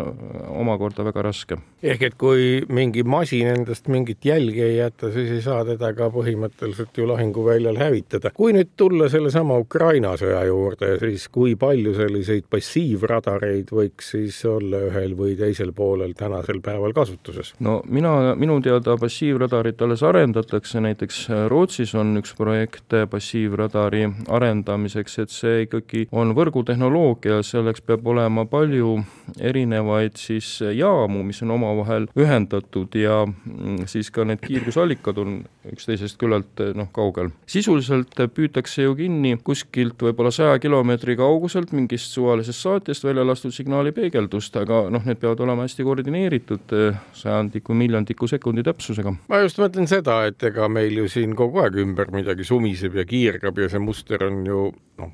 omakorda 0.61 1.05
väga 1.05 1.27
raske. 1.29 1.59
Ehk 1.85 2.03
et 2.07 2.15
kui 2.17 2.45
mingi 2.73 3.03
masin 3.05 3.49
endast 3.51 3.87
mingit 3.91 4.25
jälgi 4.25 4.63
ei 4.65 4.77
jäta, 4.77 5.11
siis 5.13 5.31
ei 5.35 5.41
saa 5.45 5.61
teda 5.67 5.91
ka 5.97 6.09
põhimõtteliselt 6.13 6.97
ju 6.97 7.07
lahinguväljal 7.09 7.77
hävitada. 7.77 8.31
kui 8.33 8.53
nüüd 8.55 8.71
tulla 8.77 9.09
sellesama 9.11 9.57
Ukraina 9.61 10.15
sõja 10.19 10.41
juurde, 10.47 10.95
siis 11.01 11.27
kui 11.29 11.55
palju 11.59 11.93
selliseid 11.97 12.47
passiivradareid 12.49 13.73
võiks 13.75 14.13
siis 14.15 14.39
olla 14.49 14.81
ühel 14.89 15.15
või 15.17 15.35
teisel 15.37 15.73
poolel 15.77 16.15
tänasel 16.17 16.61
päeval 16.65 16.95
kasutuses? 16.97 17.53
no 17.59 17.81
mina, 17.85 18.35
minu 18.39 18.57
teada 18.65 18.97
passiivradarit 19.01 19.81
alles 19.85 20.03
arendatakse, 20.03 20.81
näiteks 20.81 21.21
Rootsis 21.51 21.95
on 21.95 22.15
üks 22.21 22.33
projekt 22.37 22.97
passiivradari 23.11 24.07
arendamiseks, 24.27 25.19
et 25.21 25.33
see 25.33 25.65
ikkagi 25.67 26.07
on 26.11 26.33
võrgutehnoloogia, 26.37 27.41
selleks 27.45 27.85
peab 27.85 28.07
olema 28.07 28.45
palju 28.49 28.97
erinevaid 29.39 30.17
siis 30.19 30.57
jaamu, 30.73 31.23
mis 31.27 31.41
on 31.45 31.53
omavahel 31.75 32.07
ühendatud 32.17 32.95
ja 32.97 33.21
mm, 33.27 33.85
siis 33.91 34.11
ka 34.15 34.25
need 34.27 34.41
kiirgusallikad 34.43 35.19
on 35.21 35.37
üksteisest 35.71 36.17
küllalt 36.21 36.61
noh, 36.77 36.89
kaugel. 36.95 37.31
sisuliselt 37.49 38.15
püütakse 38.35 38.85
ju 38.85 38.95
kinni 38.97 39.35
kuskilt 39.43 40.01
võib-olla 40.01 40.31
saja 40.33 40.57
kilomeetri 40.61 41.17
kauguselt 41.19 41.73
mingist 41.75 42.15
suvalisest 42.15 42.63
saatjast 42.65 43.03
välja 43.05 43.25
lastud 43.27 43.53
signaali 43.53 43.91
peegeldust, 43.95 44.55
aga 44.59 44.85
noh, 44.93 45.03
need 45.05 45.19
peavad 45.21 45.43
olema 45.45 45.65
hästi 45.65 45.85
koordineeritud 45.87 46.75
eh, 46.77 47.01
sajandiku, 47.17 47.75
miljondiku 47.77 48.29
sekundi 48.31 48.63
täpsusega. 48.65 49.15
ma 49.29 49.41
just 49.43 49.59
mõtlen 49.61 49.89
seda, 49.89 50.21
et 50.29 50.43
ega 50.49 50.69
meil 50.71 51.03
ju 51.03 51.09
siin 51.11 51.35
kogu 51.37 51.63
aeg 51.63 51.79
ümber 51.83 52.11
midagi 52.15 52.47
sumiseb 52.47 52.97
ja 52.99 53.05
kiirgab 53.09 53.59
ja 53.61 53.69
see 53.71 53.83
muster 53.83 54.27
on 54.27 54.43
ju 54.47 54.67
noh, 55.01 55.13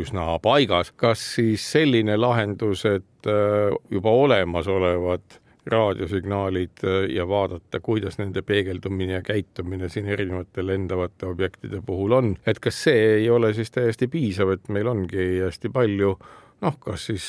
üsna 0.00 0.26
paigas. 0.42 0.92
kas 0.96 1.22
siis 1.36 1.64
selline 1.72 2.16
lahendus, 2.20 2.84
et 2.88 3.30
eh, 3.30 3.76
juba 3.90 4.16
olemasolevad 4.24 5.40
raadiosignaalid 5.72 6.84
äh, 6.84 6.98
ja 7.14 7.28
vaadata, 7.28 7.80
kuidas 7.80 8.18
nende 8.18 8.42
peegeldumine 8.42 9.18
ja 9.18 9.22
käitumine 9.22 9.88
siin 9.88 10.06
erinevate 10.06 10.66
lendavate 10.66 11.26
objektide 11.26 11.82
puhul 11.86 12.12
on. 12.12 12.36
et 12.46 12.58
kas 12.58 12.82
see 12.84 13.00
ei 13.16 13.30
ole 13.30 13.54
siis 13.54 13.70
täiesti 13.70 14.08
piisav, 14.08 14.54
et 14.56 14.68
meil 14.68 14.90
ongi 14.90 15.26
hästi 15.44 15.72
palju 15.72 16.16
noh, 16.60 16.76
kas 16.80 17.06
siis 17.08 17.26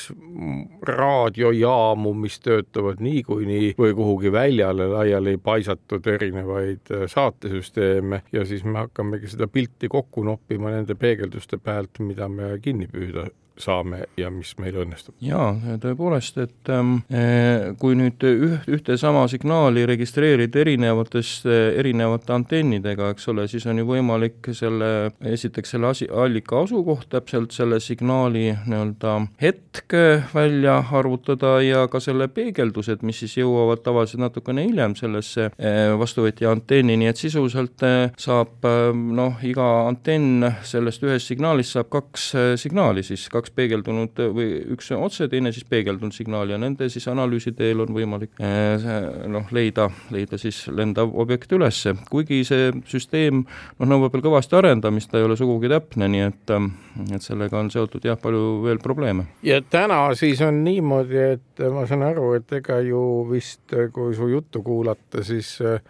raadiojaamu, 0.88 2.12
mis 2.24 2.38
töötavad 2.44 3.00
niikuinii 3.00 3.74
või 3.78 3.94
kuhugi 3.96 4.32
väljale 4.32 4.88
laiali 4.92 5.36
paisatud 5.42 6.06
erinevaid 6.14 6.92
äh, 6.92 7.06
saatesüsteeme 7.08 8.22
ja 8.32 8.44
siis 8.48 8.64
me 8.64 8.84
hakkamegi 8.84 9.32
seda 9.32 9.48
pilti 9.48 9.88
kokku 9.88 10.24
noppima 10.24 10.74
nende 10.74 10.94
peegelduste 10.94 11.58
pealt, 11.58 12.00
mida 12.00 12.28
me 12.28 12.56
kinni 12.62 12.88
püüda 12.92 13.28
saame 13.60 14.04
ja 14.16 14.30
mis 14.32 14.54
meil 14.60 14.76
õnnestub. 14.82 15.14
jaa, 15.22 15.52
tõepoolest, 15.82 16.38
et 16.42 16.70
ähm, 16.72 16.94
eh, 17.12 17.72
kui 17.80 17.96
nüüd 17.98 18.22
üht, 18.26 18.68
ühte 18.72 18.96
sama 19.00 19.24
signaali 19.30 19.84
registreerida 19.88 20.62
erinevatest, 20.62 21.46
erinevate 21.46 22.32
antennidega, 22.34 23.10
eks 23.12 23.28
ole, 23.32 23.46
siis 23.50 23.66
on 23.70 23.80
ju 23.82 23.86
võimalik 23.88 24.52
selle, 24.56 25.12
esiteks 25.34 25.74
selle 25.74 25.90
asi, 25.92 26.08
allika 26.08 26.62
asukoht, 26.64 27.08
täpselt 27.12 27.54
selle 27.56 27.80
signaali 27.82 28.48
nii-öelda 28.66 29.16
hetk 29.42 29.96
välja 30.34 30.78
arvutada 30.92 31.58
ja 31.64 31.86
ka 31.92 32.00
selle 32.02 32.28
peegeldused, 32.32 33.04
mis 33.06 33.22
siis 33.24 33.36
jõuavad 33.42 33.82
tavaliselt 33.84 34.22
natukene 34.24 34.66
hiljem 34.66 34.96
sellesse 34.98 35.50
eh, 35.58 35.92
vastuvõtja 35.98 36.52
antenni, 36.52 36.96
nii 37.00 37.12
et 37.12 37.20
sisuliselt 37.20 37.86
eh, 37.86 38.08
saab 38.20 38.64
noh, 38.92 39.38
iga 39.46 39.68
antenn 39.88 40.46
sellest 40.66 41.04
ühest 41.04 41.30
signaalist 41.30 41.76
saab 41.76 41.90
kaks 41.92 42.28
signaali 42.60 43.02
siis, 43.06 43.28
kaks 43.32 43.41
kaks 43.42 43.54
peegeldunud 43.56 44.22
või 44.36 44.48
üks 44.74 44.92
otse, 44.96 45.28
teine 45.30 45.52
siis 45.54 45.66
peegeldunud 45.68 46.14
signaal 46.14 46.52
ja 46.52 46.58
nende 46.60 46.88
siis 46.92 47.08
analüüsi 47.10 47.52
teel 47.58 47.82
on 47.84 47.92
võimalik 47.94 48.38
eh, 48.42 48.86
noh, 49.30 49.50
leida, 49.54 49.88
leida 50.14 50.38
siis 50.40 50.64
lendav 50.72 51.12
objekt 51.18 51.52
üles, 51.56 51.82
kuigi 52.10 52.42
see 52.48 52.70
süsteem 52.88 53.42
noh, 53.42 53.88
nõuab 53.88 54.14
veel 54.14 54.24
kõvasti 54.28 54.58
arendamist, 54.58 55.10
ta 55.10 55.20
ei 55.20 55.26
ole 55.26 55.36
sugugi 55.40 55.70
täpne, 55.72 56.08
nii 56.12 56.26
et, 56.28 56.54
et 57.16 57.24
sellega 57.24 57.58
on 57.60 57.72
seotud 57.74 58.04
jah, 58.06 58.18
palju 58.20 58.62
veel 58.66 58.80
probleeme. 58.82 59.26
ja 59.46 59.60
täna 59.62 60.04
siis 60.18 60.40
on 60.46 60.62
niimoodi, 60.64 61.18
et 61.36 61.66
ma 61.72 61.86
saan 61.90 62.06
aru, 62.06 62.32
et 62.38 62.58
ega 62.60 62.78
ju 62.86 63.02
vist, 63.30 63.74
kui 63.92 64.14
su 64.16 64.30
juttu 64.30 64.62
kuulata, 64.62 65.24
siis 65.26 65.56
äh, 65.64 65.80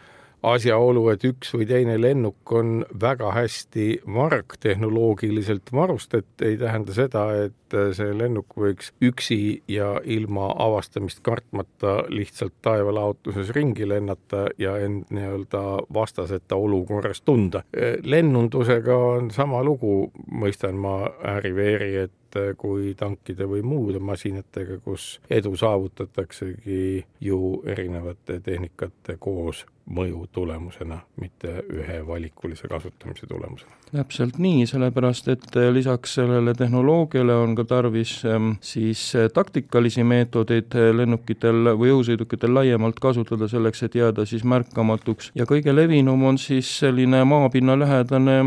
asjaolu, 0.42 1.06
et 1.12 1.24
üks 1.26 1.52
või 1.54 1.66
teine 1.70 1.96
lennuk 2.00 2.52
on 2.52 2.82
väga 3.00 3.30
hästi 3.36 4.02
vargtehnoloogiliselt 4.14 5.72
varustatud, 5.72 6.46
ei 6.46 6.56
tähenda 6.58 6.94
seda, 6.96 7.24
et 7.46 7.76
see 7.96 8.12
lennuk 8.16 8.56
võiks 8.58 8.90
üksi 9.04 9.62
ja 9.70 9.94
ilma 10.04 10.50
avastamist 10.60 11.22
kartmata 11.24 12.02
lihtsalt 12.12 12.54
taevalaotuses 12.62 13.52
ringi 13.56 13.88
lennata 13.88 14.46
ja 14.58 14.76
end 14.82 15.12
nii-öelda 15.14 15.62
vastaseta 15.94 16.56
olukorras 16.56 17.22
tunda. 17.22 17.62
lennundusega 18.02 18.96
on 18.96 19.30
sama 19.30 19.62
lugu, 19.64 20.10
mõistan 20.30 20.76
ma 20.76 20.96
ääri-veeri, 21.34 21.94
et 21.96 22.12
kui 22.56 22.94
tankide 22.96 23.44
või 23.44 23.60
muude 23.62 24.00
masinatega, 24.00 24.78
kus 24.84 25.20
edu 25.30 25.52
saavutataksegi 25.56 27.04
ju 27.20 27.62
erinevate 27.68 28.40
tehnikate 28.40 29.16
koos 29.20 29.66
mõju 29.90 30.26
tulemusena, 30.32 31.00
mitte 31.20 31.62
ühe 31.72 32.00
valikulise 32.06 32.68
kasutamise 32.68 33.26
tulemusena. 33.26 33.70
täpselt 33.92 34.38
nii, 34.40 34.64
sellepärast 34.66 35.26
et 35.28 35.56
äh, 35.56 35.68
lisaks 35.72 36.14
sellele 36.14 36.54
tehnoloogiale 36.56 37.34
on 37.36 37.54
ka 37.54 37.64
tarvis 37.68 38.14
ähm, 38.24 38.54
siis 38.64 39.02
äh, 39.16 39.26
taktikalisi 39.34 40.04
meetodeid 40.04 40.72
äh, 40.78 40.88
lennukitel 40.96 41.74
või 41.76 41.90
õhusõidukitel 41.92 42.54
laiemalt 42.54 43.00
kasutada 43.04 43.48
selleks, 43.52 43.82
et 43.82 43.98
jääda 43.98 44.24
siis 44.24 44.46
märkamatuks 44.48 45.32
ja 45.36 45.44
kõige 45.50 45.74
levinum 45.76 46.24
on 46.24 46.38
siis 46.38 46.70
selline 46.78 47.24
maapinnalähedane 47.28 48.38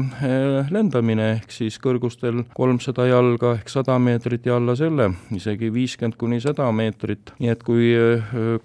lendamine, 0.71 1.29
ehk 1.35 1.53
siis 1.53 1.77
kõrgustel 1.83 2.41
kolmsada 2.55 3.05
jalga 3.05 3.53
ehk 3.59 3.69
sada 3.69 3.99
meetrit 3.99 4.49
ja 4.49 4.57
alla 4.57 4.73
selle, 4.75 5.11
isegi 5.35 5.69
viiskümmend 5.73 6.17
kuni 6.17 6.41
sada 6.41 6.71
meetrit, 6.71 7.35
nii 7.39 7.53
et 7.53 7.63
kui 7.63 7.93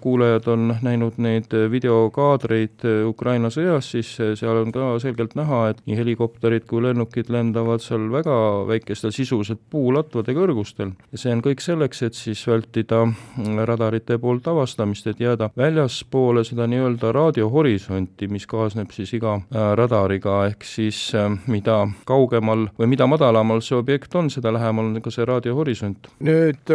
kuulajad 0.01 0.49
on 0.49 0.75
näinud 0.81 1.21
neid 1.21 1.53
videokaadreid, 1.71 2.60
olid 2.61 2.85
äh, 2.85 3.07
Ukraina 3.07 3.49
sõjas, 3.51 3.91
siis 3.93 4.13
äh, 4.21 4.33
seal 4.37 4.61
on 4.61 4.71
ka 4.73 4.93
selgelt 5.01 5.35
näha, 5.35 5.71
et 5.71 5.81
nii 5.87 5.97
helikopterid 5.97 6.67
kui 6.69 6.81
lennukid 6.83 7.31
lendavad 7.33 7.81
seal 7.83 8.09
väga 8.11 8.35
väikestel 8.69 9.13
sisuliselt 9.15 9.61
puulatvade 9.71 10.35
kõrgustel 10.37 10.93
see 11.15 11.33
on 11.33 11.41
kõik 11.43 11.61
selleks, 11.63 12.01
et 12.05 12.17
siis 12.17 12.41
vältida 12.47 13.03
mm, 13.05 13.63
radarite 13.67 14.17
poolt 14.21 14.47
avastamist, 14.51 15.07
et 15.07 15.21
jääda 15.21 15.51
väljaspoole 15.57 16.43
seda 16.47 16.67
nii-öelda 16.69 17.11
raadiohorisonti, 17.15 18.29
mis 18.31 18.47
kaasneb 18.49 18.91
siis 18.95 19.13
iga 19.17 19.37
äh, 19.39 19.71
radariga, 19.77 20.45
ehk 20.51 20.65
siis 20.67 21.01
mida 21.51 21.83
kaugemal 22.07 22.67
või 22.77 22.91
mida 22.93 23.07
madalamal 23.09 23.61
see 23.65 23.77
objekt 23.77 24.15
on, 24.15 24.29
seda 24.33 24.53
lähemal 24.53 24.91
on 24.91 25.01
ka 25.03 25.13
see 25.13 25.25
raadiohorisont. 25.27 26.11
nüüd 26.21 26.71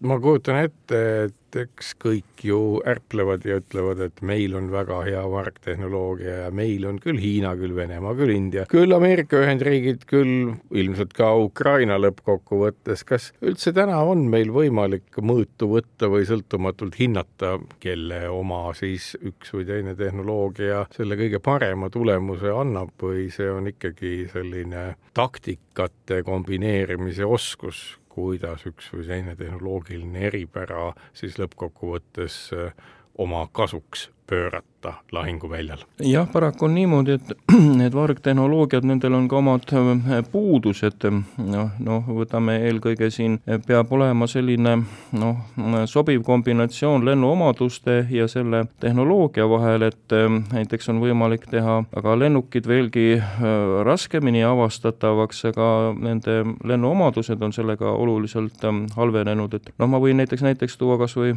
ma 0.00 0.18
kujutan 0.20 0.64
ette, 0.64 1.00
et 1.26 1.39
eks 1.58 1.94
kõik 2.00 2.44
ju 2.44 2.80
ärplevad 2.88 3.44
ja 3.48 3.58
ütlevad, 3.60 4.00
et 4.04 4.22
meil 4.26 4.54
on 4.58 4.70
väga 4.72 5.00
hea 5.06 5.22
vargtehnoloogia 5.32 6.36
ja 6.44 6.50
meil 6.54 6.86
on 6.88 7.00
küll 7.02 7.20
Hiina, 7.20 7.54
küll 7.58 7.74
Venemaa, 7.76 8.14
küll 8.18 8.34
India, 8.34 8.66
küll 8.70 8.94
Ameerika 8.96 9.40
Ühendriigid, 9.42 10.06
küll 10.10 10.54
ilmselt 10.70 11.14
ka 11.16 11.32
Ukraina 11.40 11.98
lõppkokkuvõttes. 12.00 13.04
kas 13.08 13.30
üldse 13.42 13.72
täna 13.76 14.00
on 14.06 14.26
meil 14.32 14.52
võimalik 14.54 15.20
mõõtu 15.20 15.70
võtta 15.74 16.10
või 16.12 16.26
sõltumatult 16.28 16.98
hinnata, 17.00 17.56
kelle 17.80 18.22
oma 18.30 18.62
siis 18.78 19.12
üks 19.20 19.54
või 19.54 19.66
teine 19.68 19.96
tehnoloogia 19.98 20.84
selle 20.94 21.18
kõige 21.20 21.40
parema 21.42 21.90
tulemuse 21.90 22.52
annab 22.54 22.94
või 23.02 23.28
see 23.34 23.50
on 23.50 23.70
ikkagi 23.70 24.28
selline 24.32 24.94
taktikate 25.16 26.22
kombineerimise 26.26 27.26
oskus, 27.26 28.00
kuidas 28.20 28.66
üks 28.68 28.90
või 28.94 29.06
teine 29.08 29.36
tehnoloogiline 29.36 30.26
eripära 30.30 30.90
siis 31.16 31.38
lõppkokkuvõttes 31.40 32.40
äh, 32.56 32.74
oma 33.18 33.46
kasuks 33.52 34.10
pöörata 34.26 34.69
lahinguväljal. 35.12 35.78
jah, 35.98 36.28
paraku 36.32 36.64
on 36.64 36.74
niimoodi, 36.74 37.12
et 37.12 37.32
need 37.80 37.94
vargtehnoloogiad, 37.94 38.84
nendel 38.86 39.14
on 39.14 39.28
ka 39.28 39.36
omad 39.40 39.72
äh, 39.72 40.20
puudused, 40.32 41.06
noh, 41.38 41.70
noh, 41.78 42.10
võtame 42.20 42.56
eelkõige 42.68 43.10
siin, 43.10 43.38
peab 43.66 43.92
olema 43.92 44.26
selline 44.30 44.76
noh, 45.12 45.42
sobiv 45.90 46.22
kombinatsioon 46.26 47.04
lennuomaduste 47.04 48.04
ja 48.10 48.28
selle 48.28 48.64
tehnoloogia 48.80 49.48
vahel, 49.50 49.88
et 49.90 50.16
äh, 50.16 50.28
näiteks 50.52 50.88
on 50.92 51.02
võimalik 51.02 51.46
teha 51.50 51.80
aga 51.96 52.16
lennukid 52.18 52.68
veelgi 52.68 53.06
äh, 53.18 53.46
raskemini 53.86 54.44
avastatavaks, 54.46 55.44
aga 55.52 55.70
nende 55.98 56.40
lennuomadused 56.64 57.42
on 57.42 57.52
sellega 57.52 57.92
oluliselt 57.92 58.64
halvenenud, 58.96 59.54
et 59.54 59.72
noh, 59.78 59.90
ma 59.90 60.00
võin 60.02 60.20
näiteks 60.20 60.44
näiteks 60.44 60.78
tuua 60.80 60.98
kas 61.00 61.16
või 61.16 61.34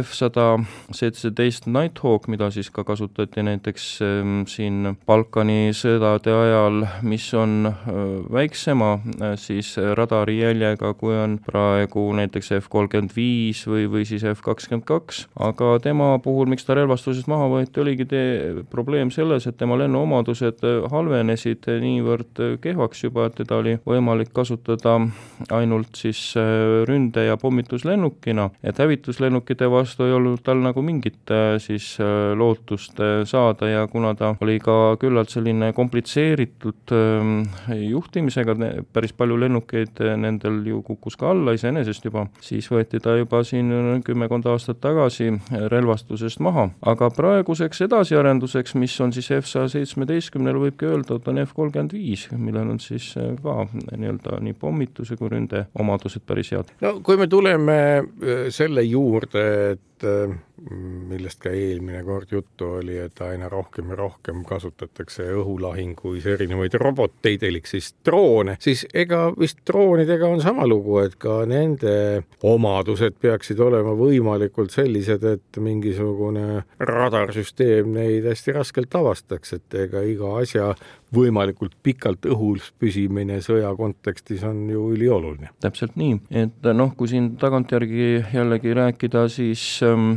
F 0.00 0.14
sada 0.16 0.52
seitseteist 0.94 1.66
Nighthawk, 1.70 2.28
mida 2.30 2.50
siis 2.54 2.70
ka 2.70 2.79
kasutati 2.84 3.42
näiteks 3.42 3.84
ähm, 4.02 4.42
siin 4.50 4.96
Balkani 5.06 5.72
sõdade 5.76 6.32
ajal, 6.34 6.84
mis 7.06 7.26
on 7.38 7.68
äh, 7.70 7.98
väiksema 8.32 8.92
äh, 8.98 9.34
siis 9.40 9.74
radarijäljega, 9.96 10.92
kui 11.00 11.14
on 11.16 11.38
praegu 11.46 12.04
näiteks 12.16 12.52
F 12.58 12.68
kolmkümmend 12.72 13.14
viis 13.16 13.62
või, 13.68 13.86
või 13.90 14.06
siis 14.08 14.24
F 14.32 14.42
kakskümmend 14.46 14.86
kaks, 14.88 15.24
aga 15.40 15.72
tema 15.84 16.12
puhul, 16.22 16.50
miks 16.50 16.66
ta 16.66 16.76
relvastusest 16.78 17.30
maha 17.30 17.48
võeti, 17.52 17.82
oligi 17.82 18.06
tee, 18.10 18.64
probleem 18.72 19.12
selles, 19.14 19.46
et 19.46 19.58
tema 19.60 19.78
lennuomadused 19.80 20.64
äh, 20.66 20.80
halvenesid 20.92 21.70
niivõrd 21.84 22.44
kehvaks 22.62 23.04
juba, 23.06 23.28
et 23.30 23.38
teda 23.42 23.60
oli 23.60 23.76
võimalik 23.86 24.32
kasutada 24.36 24.98
ainult 25.54 25.96
siis 25.98 26.20
ründe- 26.88 27.26
ja 27.26 27.36
pommituslennukina, 27.40 28.50
et 28.62 28.78
hävituslennukite 28.78 29.70
vastu 29.70 30.06
ei 30.06 30.14
olnud 30.16 30.42
tal 30.44 30.60
nagu 30.62 30.82
mingit 30.84 31.34
siis 31.62 31.92
lootust 32.36 32.69
äh, 32.72 33.22
saada 33.24 33.68
ja 33.68 33.86
kuna 33.90 34.14
ta 34.14 34.34
oli 34.40 34.58
ka 34.62 34.96
küllalt 35.00 35.32
selline 35.32 35.72
komplitseeritud 35.76 36.94
ähm, 36.94 37.42
juhtimisega, 37.74 38.56
päris 38.92 39.12
palju 39.16 39.38
lennukeid 39.40 40.00
äh, 40.04 40.16
nendel 40.20 40.60
ju 40.66 40.82
kukkus 40.86 41.16
ka 41.20 41.30
alla 41.30 41.54
iseenesest 41.56 42.04
juba, 42.04 42.26
siis 42.44 42.70
võeti 42.70 43.00
ta 43.02 43.16
juba 43.18 43.42
siin 43.46 44.02
kümmekond 44.06 44.46
aastat 44.50 44.80
tagasi 44.80 45.32
relvastusest 45.72 46.40
maha. 46.44 46.68
aga 46.86 47.10
praeguseks 47.14 47.86
edasiarenduseks, 47.88 48.74
mis 48.80 48.96
on 49.00 49.12
siis 49.12 49.30
F 49.40 49.50
saja 49.50 49.68
seitsmeteistkümnel, 49.74 50.58
võibki 50.66 50.88
öelda, 50.90 51.20
et 51.20 51.28
on 51.30 51.42
F 51.44 51.54
kolmkümmend 51.56 51.94
viis, 51.96 52.28
millel 52.36 52.74
on 52.76 52.80
siis 52.82 53.12
äh, 53.20 53.34
ka 53.42 53.66
nii-öelda 53.72 54.40
nii 54.44 54.56
pommituse 54.58 55.18
kui 55.20 55.30
ründe 55.32 55.66
omadused 55.78 56.24
päris 56.26 56.54
head. 56.54 56.74
no 56.80 56.98
kui 57.04 57.18
me 57.20 57.28
tuleme 57.30 57.78
selle 58.52 58.82
juurde, 58.86 59.46
et 59.74 59.86
millest 61.10 61.40
ka 61.42 61.52
eelmine 61.54 62.02
kord 62.04 62.32
juttu 62.32 62.59
oli, 62.64 62.98
et 62.98 63.20
aina 63.24 63.48
rohkem 63.48 63.90
ja 63.92 63.98
rohkem 63.98 64.42
kasutatakse 64.48 65.26
õhulahinguis 65.40 66.26
erinevaid 66.34 66.74
roboteid, 66.80 67.42
elik 67.46 67.68
siis 67.70 67.92
droone, 68.06 68.56
siis 68.62 68.86
ega 68.94 69.26
vist 69.38 69.62
droonidega 69.66 70.28
on 70.28 70.42
sama 70.44 70.66
lugu, 70.68 70.98
et 71.04 71.16
ka 71.20 71.40
nende 71.48 72.22
omadused 72.46 73.18
peaksid 73.20 73.60
olema 73.60 73.94
võimalikult 73.98 74.74
sellised, 74.74 75.24
et 75.24 75.60
mingisugune 75.60 76.64
radarsüsteem 76.78 77.92
neid 77.96 78.28
hästi 78.28 78.56
raskelt 78.56 78.94
avastaks, 79.00 79.56
et 79.58 79.80
ega 79.86 80.04
iga 80.06 80.36
asja 80.40 80.72
võimalikult 81.14 81.74
pikalt 81.82 82.26
õhus 82.30 82.70
püsimine 82.78 83.40
sõja 83.44 83.72
kontekstis 83.76 84.44
on 84.46 84.62
ju 84.70 84.90
ülioluline. 84.94 85.50
täpselt 85.60 85.96
nii, 86.00 86.18
et 86.30 86.70
noh, 86.74 86.92
kui 86.96 87.10
siin 87.10 87.32
tagantjärgi 87.40 88.24
jällegi 88.34 88.74
rääkida, 88.76 89.26
siis 89.32 89.62
ähm, 89.86 90.14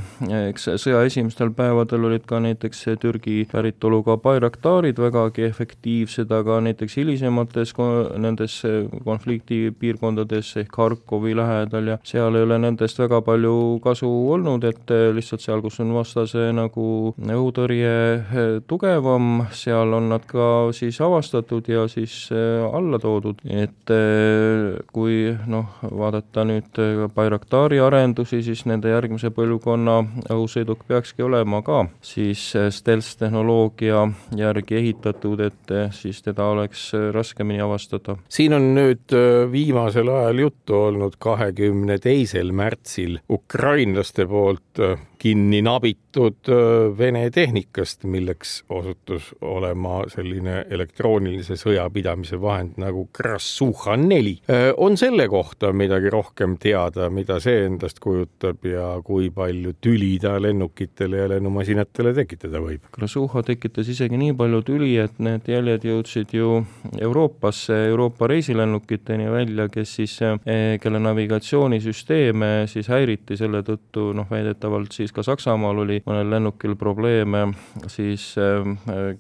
eks 0.50 0.70
sõja 0.82 1.04
esimestel 1.08 1.54
päevadel 1.56 2.10
olid 2.10 2.28
ka 2.30 2.40
näiteks 2.44 2.86
Türgi 3.02 3.44
päritoluga 3.52 4.18
Bayraktarid 4.22 5.00
vägagi 5.02 5.48
efektiivsed, 5.48 6.32
aga 6.32 6.60
näiteks 6.68 6.98
hilisemates 7.00 7.74
nendes 8.22 8.60
konfliktipiirkondades 9.06 10.54
ehk 10.64 10.78
Harkovi 10.78 11.36
lähedal 11.38 11.94
ja 11.94 11.98
seal 12.08 12.36
ei 12.38 12.46
ole 12.46 12.60
nendest 12.62 13.00
väga 13.00 13.22
palju 13.26 13.80
kasu 13.84 14.10
olnud, 14.36 14.64
et 14.68 14.94
lihtsalt 15.16 15.42
seal, 15.42 15.62
kus 15.66 15.80
on 15.84 15.94
vastase 15.96 16.52
nagu 16.56 16.86
õhutõrje 17.18 18.62
tugevam, 18.68 19.48
seal 19.56 19.98
on 19.98 20.12
nad 20.14 20.26
ka 20.30 20.70
siis 20.76 20.83
avastatud 21.04 21.68
ja 21.70 21.86
siis 21.92 22.28
eh, 22.32 22.64
alla 22.76 23.00
toodud, 23.00 23.42
et 23.46 23.94
eh, 23.94 24.80
kui 24.94 25.32
noh, 25.48 25.78
vaadata 25.84 26.46
nüüd 26.48 26.80
Bayraktari 27.16 27.80
arendusi, 27.84 28.42
siis 28.46 28.66
nende 28.70 28.92
järgmise 28.92 29.32
põlvkonna 29.36 30.00
õhusõiduk 30.34 30.86
peakski 30.90 31.26
olema 31.26 31.62
ka 31.66 31.86
siis 32.04 32.50
eh, 32.60 32.70
stealth-tehnoloogia 32.74 34.04
järgi 34.40 34.80
ehitatud, 34.82 35.46
et 35.48 35.76
siis 35.96 36.22
teda 36.26 36.50
oleks 36.54 36.90
raskemini 37.14 37.62
avastada. 37.64 38.18
siin 38.30 38.54
on 38.58 38.74
nüüd 38.76 39.14
viimasel 39.52 40.10
ajal 40.10 40.44
juttu 40.46 40.78
olnud 40.90 41.18
kahekümne 41.22 41.98
teisel 42.04 42.52
märtsil 42.52 43.20
ukrainlaste 43.30 44.26
poolt 44.28 44.82
kinni 45.24 45.62
nabitud 45.64 46.50
Vene 46.98 47.30
tehnikast, 47.34 48.04
milleks 48.04 48.58
osutus 48.70 49.30
olema 49.42 50.02
selline 50.12 50.66
elektroonilise 50.70 51.56
sõjapidamise 51.58 52.38
vahend 52.42 52.76
nagu 52.82 53.06
Krassuha 53.16 53.96
neli. 53.98 54.36
on 54.78 54.98
selle 55.00 55.28
kohta 55.32 55.72
midagi 55.74 56.12
rohkem 56.14 56.58
teada, 56.62 57.08
mida 57.10 57.40
see 57.42 57.64
endast 57.70 58.02
kujutab 58.04 58.66
ja 58.68 58.90
kui 59.06 59.30
palju 59.34 59.74
tüli 59.82 60.18
ta 60.22 60.36
lennukitele 60.42 61.24
ja 61.24 61.30
lennumasinatele 61.32 62.14
tekitada 62.20 62.60
võib? 62.62 62.92
Krassuha 62.92 63.46
tekitas 63.48 63.90
isegi 63.94 64.20
nii 64.20 64.36
palju 64.38 64.62
tüli, 64.68 64.92
et 65.02 65.24
need 65.24 65.48
jäljed 65.50 65.88
jõudsid 65.88 66.36
ju 66.36 66.60
Euroopasse, 67.00 67.80
Euroopa 67.94 68.28
reisilennukiteni 68.28 69.32
välja, 69.32 69.70
kes 69.72 69.96
siis, 70.02 70.20
kelle 70.84 71.02
navigatsioonisüsteeme 71.08 72.54
siis 72.70 72.92
häiriti 72.92 73.40
selle 73.40 73.64
tõttu, 73.66 74.12
noh, 74.18 74.28
väidetavalt 74.30 74.92
siis 74.92 75.13
ka 75.14 75.24
Saksamaal 75.26 75.84
oli 75.84 76.00
mõnel 76.08 76.30
lennukil 76.34 76.76
probleeme 76.80 77.46
siis 77.92 78.34
ähm, 78.42 78.76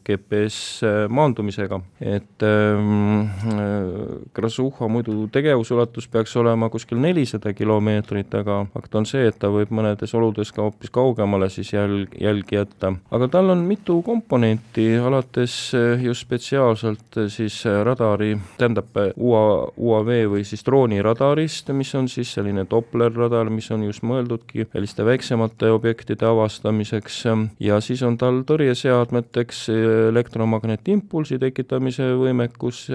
GPS 0.05 0.57
äh, 0.85 0.97
maandumisega, 1.09 1.79
et 2.01 2.45
ähm, 2.45 3.21
äh, 3.53 4.23
Krasuha 4.33 4.87
muidu 4.91 5.27
tegevusulatus 5.33 6.07
peaks 6.11 6.35
olema 6.39 6.69
kuskil 6.73 7.01
nelisada 7.03 7.53
kilomeetrit, 7.53 8.33
aga 8.41 8.63
fakt 8.73 8.95
on 8.99 9.07
see, 9.09 9.27
et 9.29 9.39
ta 9.39 9.51
võib 9.53 9.73
mõnedes 9.73 10.13
oludes 10.17 10.53
ka 10.53 10.65
hoopis 10.65 10.93
kaugemale 10.93 11.49
siis 11.53 11.73
jälg, 11.73 12.15
jälgi 12.19 12.59
jätta. 12.59 12.93
aga 13.11 13.29
tal 13.31 13.53
on 13.53 13.65
mitu 13.67 13.99
komponenti, 14.05 14.89
alates 14.97 15.57
äh, 15.77 16.03
just 16.03 16.25
spetsiaalselt 16.25 17.21
siis 17.33 17.61
radari, 17.83 18.33
tähendab 18.57 18.95
UA, 19.17 19.43
UAV 19.77 20.11
või 20.31 20.43
siis 20.47 20.63
drooniradarist, 20.65 21.69
mis 21.75 21.93
on 21.95 22.07
siis 22.11 22.31
selline 22.33 22.65
Doppler 22.69 23.13
radar, 23.13 23.49
mis 23.53 23.69
on 23.71 23.83
just 23.87 24.03
mõeldudki 24.07 24.67
selliste 24.71 25.05
väiksemate 25.05 25.69
objektide 25.83 26.23
avastamiseks 26.25 27.23
ja 27.59 27.79
siis 27.83 28.01
on 28.07 28.15
tal 28.17 28.39
tõrjeseadmeteks 28.47 29.65
elektromagnetiimpulsi 30.13 31.35
tekitamise 31.41 32.13
võimekus 32.15 32.85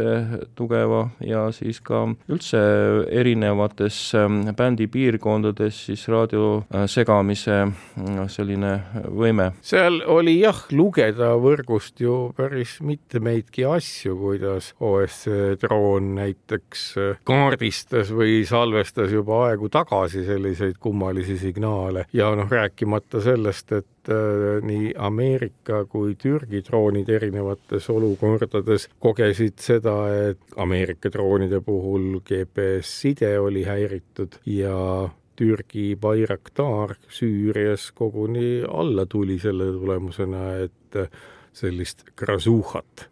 tugeva 0.57 1.03
ja 1.21 1.43
siis 1.53 1.83
ka 1.85 2.07
üldse 2.33 2.63
erinevates 3.13 3.99
bändi 4.57 4.87
piirkondades 4.89 5.83
siis 5.91 6.07
raadio 6.09 6.63
segamise 6.89 7.59
selline 8.33 8.73
võime. 9.13 9.51
seal 9.61 10.01
oli 10.09 10.39
jah, 10.41 10.65
lugeda 10.73 11.35
võrgust 11.37 12.01
ju 12.01 12.33
päris 12.39 12.79
mitmeidki 12.81 13.69
asju, 13.69 14.17
kuidas 14.17 14.73
OSCE 14.81 15.59
droon 15.61 16.15
näiteks 16.23 16.89
kaardistas 17.29 18.15
või 18.17 18.41
salvestas 18.49 19.13
juba 19.13 19.45
aegu 19.51 19.69
tagasi 19.69 20.25
selliseid 20.25 20.81
kummalisi 20.81 21.37
signaale 21.37 22.09
ja 22.17 22.33
noh, 22.33 22.49
rääkis 22.49 22.68
rääkimata 22.69 23.21
sellest, 23.21 23.73
et 23.73 24.09
äh, 24.09 24.63
nii 24.63 24.93
Ameerika 24.97 25.85
kui 25.89 26.15
Türgi 26.15 26.63
droonid 26.67 27.09
erinevates 27.09 27.89
olukordades 27.91 28.89
kogesid 29.01 29.59
seda, 29.59 29.97
et 30.31 30.39
Ameerika 30.57 31.11
droonide 31.13 31.61
puhul 31.61 32.21
GPS-side 32.21 33.39
oli 33.39 33.65
häiritud 33.65 34.41
ja 34.47 35.09
Türgi 35.37 35.97
Bayraktar 35.97 36.97
Süürias 37.09 37.93
koguni 37.95 38.63
alla 38.69 39.07
tuli 39.07 39.39
selle 39.39 39.73
tulemusena, 39.73 40.57
et 40.65 40.99
sellist 41.53 42.05
krasuhat 42.17 43.09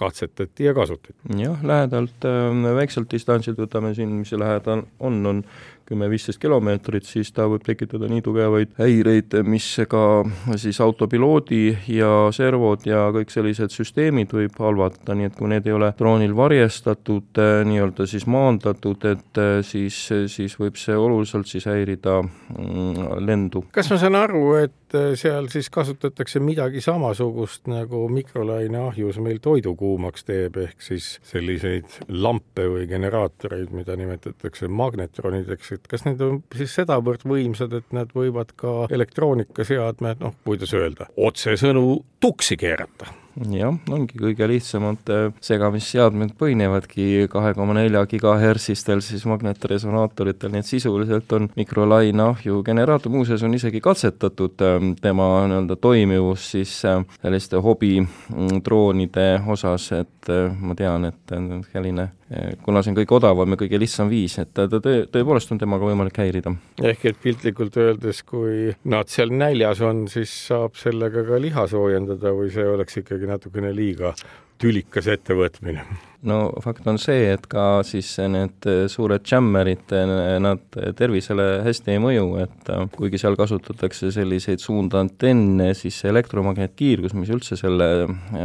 katsetati 0.00 0.64
ja 0.64 0.74
kasutati. 0.74 1.14
jah, 1.36 1.64
lähedalt 1.64 2.24
äh,, 2.24 2.74
väikselt 2.76 3.10
distantsilt 3.12 3.58
võtame 3.60 3.92
siin, 3.94 4.12
mis 4.22 4.32
lähedal 4.32 4.86
on, 5.00 5.20
on 5.26 5.42
kümme-viisteist 5.90 6.40
kilomeetrit, 6.42 7.06
siis 7.08 7.32
ta 7.34 7.48
võib 7.50 7.64
tekitada 7.66 8.08
nii 8.10 8.22
tugevaid 8.24 8.74
häireid, 8.78 9.34
mis 9.46 9.66
ka 9.90 10.22
siis 10.60 10.80
autopiloodi 10.82 11.62
ja 11.90 12.30
servod 12.34 12.86
ja 12.88 13.08
kõik 13.14 13.32
sellised 13.34 13.74
süsteemid 13.74 14.34
võib 14.36 14.58
halvata, 14.62 15.16
nii 15.18 15.30
et 15.30 15.38
kui 15.38 15.50
need 15.50 15.66
ei 15.68 15.76
ole 15.76 15.92
droonil 15.98 16.34
varjestatud, 16.38 17.42
nii-öelda 17.66 18.06
siis 18.10 18.26
maandatud, 18.30 19.06
et 19.10 19.42
siis, 19.66 20.02
siis 20.32 20.58
võib 20.60 20.78
see 20.80 20.96
oluliselt 20.96 21.50
siis 21.50 21.66
häirida 21.70 22.20
mm, 22.22 23.16
lendu. 23.26 23.66
kas 23.74 23.90
ma 23.90 24.00
saan 24.00 24.18
aru, 24.20 24.44
et 24.62 24.76
seal 25.18 25.48
siis 25.52 25.70
kasutatakse 25.72 26.40
midagi 26.42 26.82
samasugust, 26.84 27.66
nagu 27.70 28.06
mikrolaineahjus 28.12 29.20
meil 29.22 29.40
toidu 29.42 29.74
kuumaks 29.78 30.26
teeb, 30.28 30.58
ehk 30.64 30.82
siis 30.84 31.12
selliseid 31.26 32.00
lampe 32.08 32.66
või 32.70 32.86
generaatoreid, 32.90 33.72
mida 33.76 33.96
nimetatakse 34.00 34.68
magnetronideks, 34.68 35.72
et 35.76 35.88
kas 35.90 36.06
need 36.08 36.22
on 36.26 36.42
siis 36.56 36.74
sedavõrd 36.80 37.26
võimsad, 37.28 37.74
et 37.78 37.96
nad 37.96 38.12
võivad 38.16 38.54
ka 38.58 38.84
elektroonikaseadmed, 38.90 40.22
noh, 40.24 40.36
kuidas 40.46 40.74
öelda, 40.76 41.10
otsesõnu 41.30 42.00
tuksi 42.20 42.58
keerata 42.60 43.10
jah, 43.48 43.76
ongi 43.92 44.18
kõige 44.20 44.48
lihtsamad 44.50 45.10
äh, 45.12 45.28
segamisseadmed 45.44 46.34
põhinevadki 46.40 47.26
kahe 47.32 47.52
koma 47.56 47.76
nelja 47.78 48.02
gigahertsistel 48.10 49.02
siis 49.04 49.24
magnetresonaatoritel, 49.30 50.52
nii 50.52 50.64
et 50.64 50.68
sisuliselt 50.68 51.32
on 51.36 51.48
mikrolaineahju 51.56 52.62
generaator, 52.66 53.12
muuseas 53.12 53.44
on 53.46 53.56
isegi 53.56 53.80
katsetatud 53.84 54.60
ähm, 54.66 54.94
tema 55.00 55.30
nii-öelda 55.48 55.78
toimivus 55.80 56.50
siis 56.56 56.76
äh, 56.88 57.02
selliste 57.22 57.62
hobidroonide 57.64 59.28
mm, 59.38 59.50
osas, 59.56 59.90
et 59.96 60.32
äh, 60.32 60.50
ma 60.60 60.76
tean, 60.78 61.08
et 61.08 61.38
selline 61.72 62.10
kuna 62.62 62.82
see 62.82 62.92
on 62.92 62.98
kõige 63.00 63.16
odavam 63.16 63.54
ja 63.54 63.58
kõige 63.58 63.78
lihtsam 63.80 64.10
viis, 64.10 64.36
et 64.38 64.52
ta 64.54 64.68
töö, 64.70 65.02
tõepoolest 65.10 65.50
on 65.50 65.58
temaga 65.58 65.88
võimalik 65.88 66.20
häirida. 66.22 66.52
ehk 66.78 67.04
et 67.10 67.18
piltlikult 67.22 67.76
öeldes, 67.80 68.22
kui 68.22 68.70
nad 68.84 69.10
seal 69.10 69.34
näljas 69.34 69.82
on, 69.82 70.04
siis 70.12 70.30
saab 70.46 70.78
sellega 70.78 71.24
ka 71.26 71.40
liha 71.42 71.66
soojendada 71.70 72.34
või 72.36 72.52
see 72.54 72.66
oleks 72.70 73.00
ikkagi 73.02 73.29
natukene 73.30 73.72
liiga 73.72 74.14
tülikas 74.60 75.10
ettevõtmine 75.10 75.86
no 76.26 76.38
fakt 76.62 76.86
on 76.90 76.98
see, 77.00 77.30
et 77.32 77.46
ka 77.50 77.80
siis 77.86 78.10
need 78.30 78.66
suured 78.92 79.24
jammerid, 79.26 79.92
nad 80.42 80.78
tervisele 80.96 81.46
hästi 81.64 81.94
ei 81.94 82.02
mõju, 82.02 82.26
et 82.44 82.70
kuigi 82.94 83.20
seal 83.20 83.36
kasutatakse 83.40 84.10
selliseid 84.14 84.62
suundantenne, 84.62 85.72
siis 85.78 86.00
see 86.02 86.12
elektromagnetkiirgus, 86.12 87.16
mis 87.16 87.32
üldse 87.32 87.56
selle 87.60 87.88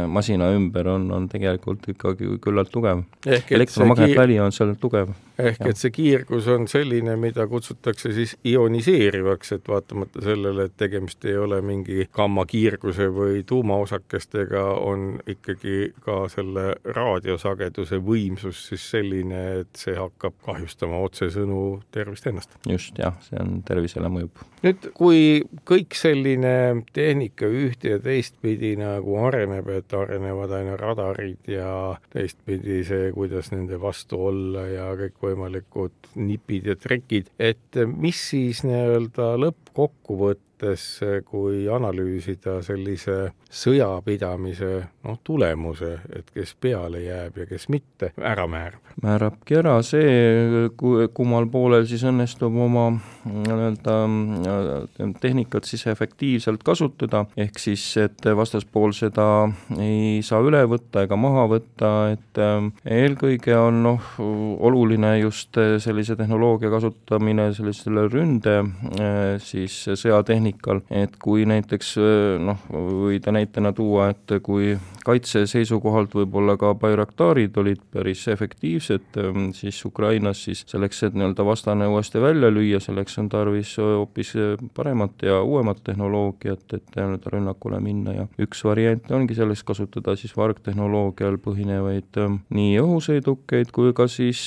masina 0.08 0.50
ümber 0.56 0.88
on, 0.94 1.10
on 1.14 1.28
tegelikult 1.32 1.88
ikkagi 1.92 2.38
küllalt 2.42 2.72
tugev. 2.72 3.04
elektromagnetväli 3.26 4.40
on 4.40 4.54
seal 4.56 4.74
tugev. 4.80 5.12
ehk 5.36 5.60
ja. 5.60 5.68
et 5.68 5.76
see 5.76 5.92
kiirgus 5.92 6.46
on 6.48 6.64
selline, 6.70 7.12
mida 7.20 7.44
kutsutakse 7.50 8.14
siis 8.16 8.36
ioniseerivaks, 8.48 9.52
et 9.58 9.68
vaatamata 9.68 10.24
sellele, 10.24 10.70
et 10.70 10.76
tegemist 10.80 11.24
ei 11.28 11.36
ole 11.36 11.60
mingi 11.60 12.08
gammakiirguse 12.16 13.10
või 13.12 13.42
tuumaosakestega, 13.46 14.64
on 14.80 15.18
ikkagi 15.28 15.92
ka 16.06 16.22
selle 16.32 16.70
raadiosageduse 16.84 17.66
sageduse 17.66 17.98
võimsus 18.04 18.60
siis 18.70 18.84
selline, 18.90 19.42
et 19.62 19.80
see 19.80 19.94
hakkab 19.96 20.34
kahjustama 20.44 20.98
otsesõnu 21.06 21.82
tervist 21.94 22.26
ennast. 22.26 22.56
just, 22.68 22.96
jah, 22.98 23.16
see 23.26 23.38
on, 23.40 23.62
tervisele 23.66 24.08
mõjub. 24.12 24.42
nüüd, 24.62 24.88
kui 24.96 25.42
kõik 25.68 25.96
selline 25.96 26.84
tehnika 26.92 27.46
ühte 27.46 27.96
ja 27.96 27.98
teistpidi 28.02 28.76
nagu 28.80 29.18
areneb, 29.26 29.68
et 29.68 29.92
arenevad 29.94 30.54
aina 30.58 30.76
radarid 30.80 31.50
ja 31.50 31.96
teistpidi 32.12 32.82
see, 32.86 33.12
kuidas 33.12 33.52
nende 33.52 33.80
vastu 33.80 34.20
olla 34.30 34.66
ja 34.70 34.90
kõikvõimalikud 34.96 36.12
nipid 36.16 36.72
ja 36.72 36.76
trikid, 36.76 37.30
et 37.38 37.82
mis 37.96 38.20
siis 38.30 38.64
nii-öelda 38.66 39.34
lõppkokkuvõttes 39.42 40.46
mõttes, 40.56 41.00
kui 41.28 41.66
analüüsida 41.68 42.62
sellise 42.62 43.32
sõjapidamise 43.50 44.86
noh, 45.04 45.18
tulemuse, 45.24 46.00
et 46.12 46.30
kes 46.34 46.54
peale 46.60 47.02
jääb 47.04 47.36
ja 47.38 47.46
kes 47.46 47.68
mitte, 47.68 48.12
ära 48.18 48.46
määrab? 48.46 48.86
määrabki 49.02 49.58
ära 49.58 49.74
see, 49.84 50.68
kummal 51.14 51.46
poolel 51.52 51.84
siis 51.88 52.04
õnnestub 52.08 52.54
oma 52.64 52.86
nii-öelda 53.26 53.96
äh, 54.08 55.10
tehnikat 55.20 55.68
siis 55.68 55.86
efektiivselt 55.90 56.64
kasutada, 56.64 57.26
ehk 57.36 57.60
siis, 57.60 57.84
et 58.00 58.24
vastaspool 58.36 58.94
seda 58.96 59.50
ei 59.76 60.22
saa 60.24 60.40
üle 60.44 60.62
võtta 60.70 61.04
ega 61.04 61.18
maha 61.20 61.44
võtta, 61.52 61.92
et 62.14 62.40
äh, 62.40 62.70
eelkõige 62.98 63.56
on 63.60 63.82
noh, 63.84 64.10
oluline 64.16 65.18
just 65.20 65.56
sellise 65.84 66.16
tehnoloogia 66.16 66.72
kasutamine 66.72 67.50
sellisele 67.56 68.06
ründe 68.08 68.58
äh, 68.62 69.36
siis 69.42 69.82
sõjatehnikale, 69.92 70.45
tehnikal, 70.46 70.82
et 70.90 71.16
kui 71.22 71.46
näiteks 71.48 71.96
noh, 72.42 72.62
võida 72.70 73.34
näitena 73.34 73.72
tuua, 73.76 74.10
et 74.14 74.38
kui 74.42 74.76
kaitse 75.06 75.44
seisukohalt 75.46 76.14
võib-olla 76.16 76.56
ka 76.60 76.72
Bayraktaarid 76.78 77.56
olid 77.60 77.82
päris 77.94 78.26
efektiivsed 78.32 79.18
siis 79.56 79.78
Ukrainas, 79.86 80.42
siis 80.44 80.64
selleks, 80.68 81.02
et 81.06 81.14
nii-öelda 81.16 81.46
vastane 81.46 81.86
uuesti 81.90 82.20
välja 82.22 82.50
lüüa, 82.50 82.80
selleks 82.82 83.18
on 83.22 83.30
tarvis 83.32 83.76
hoopis 83.78 84.34
paremat 84.74 85.22
ja 85.26 85.40
uuemat 85.42 85.82
tehnoloogiat, 85.86 86.64
et 86.74 86.96
nii-öelda 86.96 87.32
rünnakule 87.36 87.80
minna 87.80 88.16
ja 88.16 88.26
üks 88.42 88.64
variant 88.66 89.10
ongi 89.14 89.36
selleks 89.38 89.62
kasutada 89.66 90.16
siis 90.18 90.36
vargtehnoloogial 90.36 91.38
põhinevaid 91.42 92.20
nii 92.56 92.76
õhusõidukeid 92.82 93.72
kui 93.74 93.94
ka 93.96 94.08
siis 94.10 94.42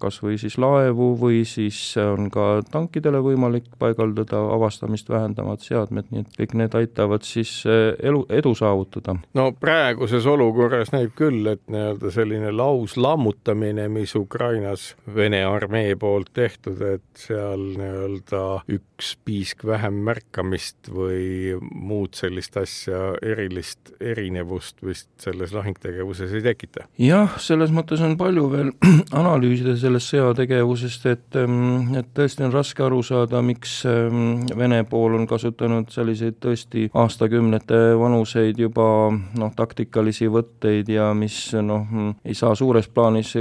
kas 0.00 0.20
või 0.24 0.38
siis 0.40 0.58
laevu 0.60 1.12
või 1.20 1.42
siis 1.48 1.78
on 2.00 2.30
ka 2.34 2.62
tankidele 2.70 3.20
võimalik 3.24 3.70
paigaldada 3.78 4.40
avastamist 4.54 5.08
vähendavad 5.10 5.62
seadmed, 5.64 6.10
nii 6.10 6.24
et 6.24 6.38
kõik 6.38 6.56
need 6.58 6.76
aitavad 6.78 7.26
siis 7.26 7.56
eh, 7.68 7.94
elu, 8.02 8.24
edu 8.30 8.54
saavutada. 8.58 9.16
no 9.34 9.50
praeguses 9.84 10.24
olukorras 10.24 10.88
näib 10.94 11.10
küll, 11.18 11.44
et 11.50 11.60
nii-öelda 11.68 12.08
selline 12.14 12.48
lauslammutamine, 12.56 13.84
mis 13.92 14.14
Ukrainas 14.16 14.94
Vene 15.14 15.42
armee 15.44 15.92
poolt 16.00 16.30
tehtud, 16.32 16.80
et 16.88 17.04
seal 17.20 17.60
nii-öelda 17.76 18.40
üks 18.72 19.10
piisk 19.28 19.66
vähem 19.68 19.98
märkamist 20.06 20.88
või 20.88 21.52
muud 21.60 22.16
sellist 22.16 22.56
asja, 22.56 23.10
erilist 23.20 23.92
erinevust 24.00 24.80
vist 24.86 25.10
selles 25.20 25.52
lahingtegevuses 25.52 26.32
ei 26.32 26.46
tekita? 26.46 26.86
jah, 27.00 27.36
selles 27.36 27.74
mõttes 27.74 28.00
on 28.00 28.16
palju 28.16 28.46
veel 28.54 28.72
analüüsida 29.20 29.76
sellest 29.76 30.14
sõjategevusest, 30.14 31.06
et, 31.12 31.40
mm, 31.42 32.00
et 32.00 32.10
tõesti 32.16 32.48
on 32.48 32.56
raske 32.56 32.86
aru 32.86 33.02
saada, 33.04 33.44
miks 33.44 33.82
mm, 33.84 34.56
Vene 34.56 34.80
pool 34.88 35.18
on 35.18 35.28
kasutanud 35.28 35.92
selliseid 35.92 36.40
tõesti 36.40 36.88
aastakümnete 36.96 37.84
vanuseid 38.00 38.64
juba 38.64 38.88
noh, 39.12 39.52
taktikalisi 39.74 40.28
võtteid 40.30 40.88
ja 40.92 41.08
mis 41.18 41.36
noh, 41.58 42.14
ei 42.24 42.36
saa 42.38 42.54
suures 42.58 42.86
plaanis 42.88 43.34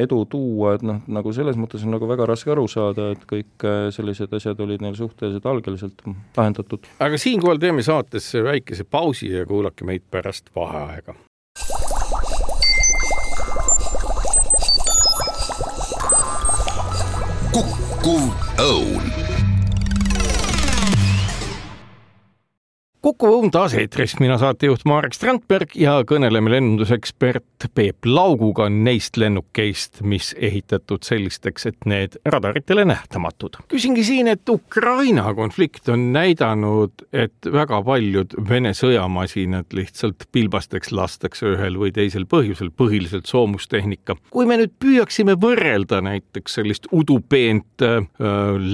edu 0.00 0.22
tuua, 0.30 0.74
et 0.78 0.84
noh, 0.86 1.02
nagu 1.12 1.32
selles 1.36 1.58
mõttes 1.60 1.84
on 1.84 1.94
nagu 1.94 2.08
väga 2.08 2.28
raske 2.30 2.54
aru 2.54 2.64
saada, 2.70 3.10
et 3.12 3.26
kõik 3.28 3.66
sellised 3.94 4.32
asjad 4.32 4.60
olid 4.64 4.84
neil 4.84 4.96
suhteliselt 4.96 5.46
algeliselt 5.46 6.00
lahendatud. 6.36 6.88
aga 7.04 7.20
siinkohal 7.20 7.60
teeme 7.60 7.84
saatesse 7.84 8.42
väikese 8.44 8.88
pausi 8.88 9.32
ja 9.34 9.44
kuulake 9.46 9.84
meid 9.84 10.08
pärast 10.10 10.50
vaheaega. 10.56 11.14
kukkuv 17.54 18.24
õun 18.58 19.23
kuku 23.04 23.28
Õun 23.28 23.50
taas 23.52 23.74
eetris, 23.76 24.14
mina 24.16 24.38
saatejuht 24.40 24.86
Marek 24.88 25.12
Strandberg 25.12 25.74
ja 25.76 25.98
kõneleme 26.08 26.48
lennundusekspert 26.54 27.66
Peep 27.76 28.06
Lauguga 28.08 28.70
neist 28.72 29.18
lennukeist, 29.20 30.00
mis 30.08 30.30
ehitatud 30.40 31.04
sellisteks, 31.04 31.66
et 31.68 31.84
need 31.90 32.16
radaritele 32.24 32.84
nähtamatud. 32.88 33.56
küsingi 33.68 34.04
siin, 34.08 34.28
et 34.32 34.48
Ukraina 34.48 35.34
konflikt 35.36 35.88
on 35.92 36.12
näidanud, 36.16 36.92
et 37.12 37.36
väga 37.44 37.82
paljud 37.84 38.34
Vene 38.48 38.72
sõjamasinad 38.72 39.76
lihtsalt 39.76 40.24
pilbasteks 40.32 40.92
lastakse 40.92 41.46
ühel 41.52 41.76
või 41.80 41.92
teisel 41.92 42.24
põhjusel, 42.24 42.70
põhiliselt 42.72 43.26
soomustehnika. 43.28 44.16
kui 44.30 44.46
me 44.48 44.56
nüüd 44.62 44.72
püüaksime 44.80 45.36
võrrelda 45.40 46.00
näiteks 46.00 46.54
sellist 46.60 46.88
udupeent 46.92 47.82
äh, 47.84 48.00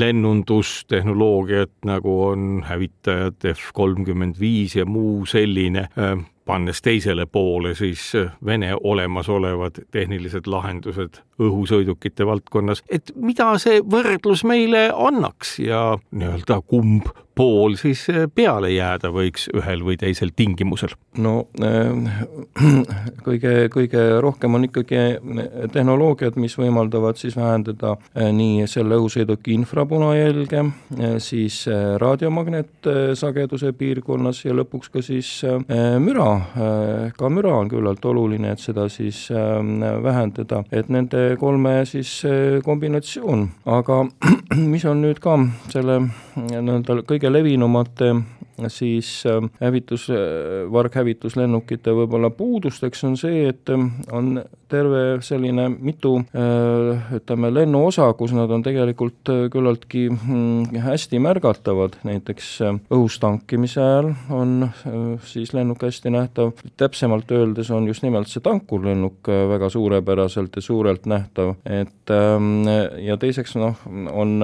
lennundustehnoloogiat, 0.04 1.74
nagu 1.84 2.22
on 2.30 2.62
hävitajad 2.68 3.50
F 3.56 3.72
kolmkümmend 3.74 4.19
kakskümmend 4.20 4.40
viis 4.40 4.76
ja 4.76 4.84
muu 4.86 5.26
selline, 5.26 5.88
pannes 6.44 6.82
teisele 6.82 7.26
poole 7.26 7.74
siis 7.74 8.12
Vene 8.44 8.74
olemasolevad 8.74 9.84
tehnilised 9.90 10.46
lahendused 10.46 11.22
õhusõidukite 11.40 12.26
valdkonnas, 12.26 12.82
et 12.90 13.12
mida 13.16 13.56
see 13.58 13.80
võrdlus 13.80 14.44
meile 14.44 14.90
annaks 14.92 15.58
ja 15.58 15.98
nii-öelda 16.10 16.60
kumb 16.66 17.08
pool 17.40 17.76
siis 17.80 18.02
eh, 18.12 18.26
peale 18.34 18.70
jääda 18.74 19.10
võiks 19.14 19.48
ühel 19.56 19.84
või 19.86 19.96
teisel 20.00 20.32
tingimusel? 20.36 20.92
no 21.24 21.34
äh, 21.64 22.20
kõige, 23.26 23.54
kõige 23.72 24.02
rohkem 24.20 24.58
on 24.58 24.66
ikkagi 24.68 25.00
tehnoloogiad, 25.72 26.36
mis 26.40 26.56
võimaldavad 26.60 27.18
siis 27.20 27.36
vähendada 27.38 27.94
äh, 27.96 28.28
nii 28.36 28.66
selle 28.70 28.98
õhusõiduki 29.00 29.54
infrapunajälge, 29.56 30.64
siis 31.22 31.62
raadiomagnetsageduse 32.00 33.72
piirkonnas 33.78 34.42
ja 34.44 34.54
lõpuks 34.56 34.90
ka 34.92 35.02
siis 35.04 35.28
müra, 36.02 36.28
ka 37.16 37.30
müra 37.32 37.54
on 37.62 37.70
küllalt 37.70 38.04
oluline, 38.10 38.52
et 38.52 38.62
seda 38.62 38.86
siis 38.92 39.22
vähendada, 40.04 40.62
et 40.72 40.90
nende 40.92 41.36
kolme 41.40 41.80
siis 41.88 42.12
kombinatsioon, 42.66 43.46
aga 43.78 44.02
mis 44.72 44.86
on 44.88 45.02
nüüd 45.04 45.22
ka 45.22 45.38
selle 45.72 46.00
nii-öelda 46.48 47.00
kõige 47.08 47.32
levinumate 47.32 48.12
siis 48.68 49.24
äh, 49.26 49.40
hävitus, 49.60 50.08
äh, 50.10 50.72
varghävituslennukite 50.72 51.94
võib-olla 51.96 52.30
puudusteks 52.30 53.04
on 53.08 53.16
see, 53.20 53.48
et 53.48 53.70
äh, 53.70 53.86
on 54.12 54.42
terve 54.70 55.18
selline 55.26 55.64
mitu 55.72 56.12
ütleme, 57.16 57.48
lennuosa, 57.50 58.04
kus 58.14 58.30
nad 58.36 58.52
on 58.54 58.62
tegelikult 58.62 59.26
küllaltki 59.50 60.04
mm, 60.12 60.76
hästi 60.84 61.18
märgatavad, 61.18 61.96
näiteks 62.06 62.52
õhus 62.94 63.16
tankimise 63.18 63.82
ajal 63.82 64.12
on 64.30 64.68
siis 65.26 65.50
lennuk 65.56 65.82
hästi 65.82 66.12
nähtav, 66.14 66.52
täpsemalt 66.78 67.34
öeldes 67.34 67.72
on 67.74 67.88
just 67.90 68.06
nimelt 68.06 68.30
see 68.30 68.44
tankurlennuk 68.46 69.26
väga 69.50 69.72
suurepäraselt 69.74 70.54
ja 70.60 70.62
suurelt 70.62 71.10
nähtav, 71.10 71.56
et 71.66 72.14
ähm, 72.14 72.62
ja 73.02 73.18
teiseks 73.18 73.58
noh, 73.58 73.82
on 74.14 74.38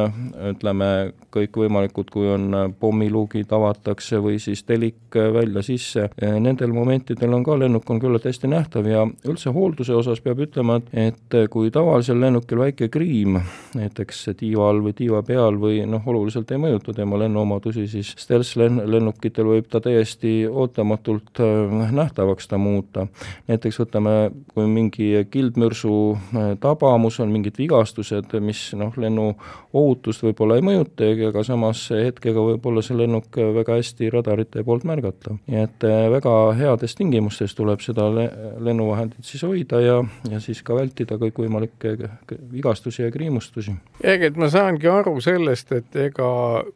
ütleme, 0.51 0.91
kõikvõimalikud, 1.37 2.11
kui 2.11 2.29
on 2.35 2.75
pommiluugid 2.81 3.53
avatakse 3.53 4.06
või 4.23 4.39
siis 4.43 4.63
telik 4.67 5.17
välja-sisse, 5.17 6.09
nendel 6.41 6.73
momentidel 6.77 7.35
on 7.35 7.45
ka 7.47 7.59
lennuk 7.59 7.89
on 7.91 8.01
küllalt 8.03 8.27
hästi 8.29 8.51
nähtav 8.51 8.87
ja 8.91 9.05
üldse 9.29 9.53
hoolduse 9.55 9.95
osas 9.97 10.21
peab 10.25 10.41
ütlema, 10.47 10.81
et 10.93 11.37
kui 11.51 11.71
tavalisel 11.75 12.21
lennukil 12.21 12.61
väike 12.61 12.89
kriim 12.93 13.39
näiteks 13.77 14.31
tiiva 14.39 14.69
all 14.71 14.83
või 14.85 14.95
tiiva 14.97 15.23
peal 15.27 15.59
või 15.61 15.81
noh, 15.89 16.05
oluliselt 16.07 16.51
ei 16.53 16.61
mõjuta 16.61 16.95
tema 16.97 17.19
lennuomadusi, 17.21 17.87
siis 17.91 18.13
stealth-lennukitel 18.21 19.49
võib 19.49 19.69
ta 19.71 19.81
täiesti 19.85 20.47
ootamatult 20.47 21.41
äh, 21.43 21.93
nähtavaks 21.97 22.49
ta 22.49 22.59
muuta. 22.59 23.07
näiteks 23.49 23.81
võtame, 23.81 24.15
kui 24.55 24.67
mingi 24.71 25.11
kildmürsu 25.31 25.97
äh, 26.15 26.49
tabamus 26.61 27.21
on, 27.21 27.33
mingid 27.33 27.59
vigastused, 27.59 28.37
mis 28.41 28.69
noh, 28.79 28.95
lennu 28.97 29.33
ohutust 29.77 30.25
võib-olla 30.25 30.59
ei 30.59 30.67
mõjuta, 30.67 31.11
aga 31.29 31.45
samas 31.47 31.87
hetkega 31.91 32.43
võib 32.51 32.67
olla 32.67 32.85
see 32.85 32.97
lennuk 32.99 33.37
väga 33.37 33.79
hästi 33.81 33.96
radarite 34.13 34.65
poolt 34.65 34.85
märgatav. 34.89 35.39
nii 35.47 35.63
et 35.63 35.87
äh, 35.87 36.07
väga 36.13 36.35
heades 36.59 36.95
tingimustes 36.99 37.55
tuleb 37.57 37.83
seda 37.85 38.09
le 38.13 38.27
lennuvahendit 38.67 39.25
siis 39.27 39.43
hoida 39.47 39.81
ja, 39.83 39.97
ja 40.31 40.41
siis 40.43 40.63
ka 40.67 40.77
vältida 40.77 41.19
kõikvõimalikke 41.21 41.95
vigastusi 42.53 43.03
ja 43.03 43.11
kriimustusi. 43.13 43.75
Eget, 44.05 44.37
ma 44.41 44.49
saangi 44.53 44.89
aru 44.91 45.17
sellest, 45.25 45.73
et 45.77 45.97
ega 46.07 46.29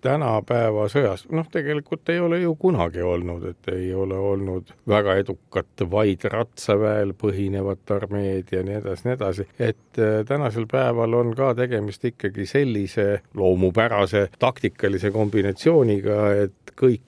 tänapäeva 0.04 0.86
sõjas, 0.92 1.26
noh, 1.32 1.48
tegelikult 1.52 2.08
ei 2.12 2.20
ole 2.22 2.40
ju 2.42 2.54
kunagi 2.60 3.02
olnud, 3.04 3.46
et 3.52 3.72
ei 3.74 3.92
ole 3.94 4.18
olnud 4.18 4.72
väga 4.88 5.16
edukat 5.20 5.84
vaid 5.90 6.24
ratsaväel 6.32 7.14
põhinevat 7.18 7.94
armeed 7.96 8.52
ja 8.54 8.62
nii 8.66 8.78
edasi, 8.80 9.08
nii 9.08 9.16
edasi, 9.16 9.48
et 9.58 10.00
äh, 10.00 10.20
tänasel 10.28 10.68
päeval 10.70 11.18
on 11.20 11.34
ka 11.36 11.52
tegemist 11.58 12.04
ikkagi 12.04 12.46
sellise 12.48 13.08
loomupärase 13.34 14.28
taktikalise 14.38 15.10
kombinatsiooniga, 15.14 16.20
et 16.44 16.74
kõik 16.80 16.99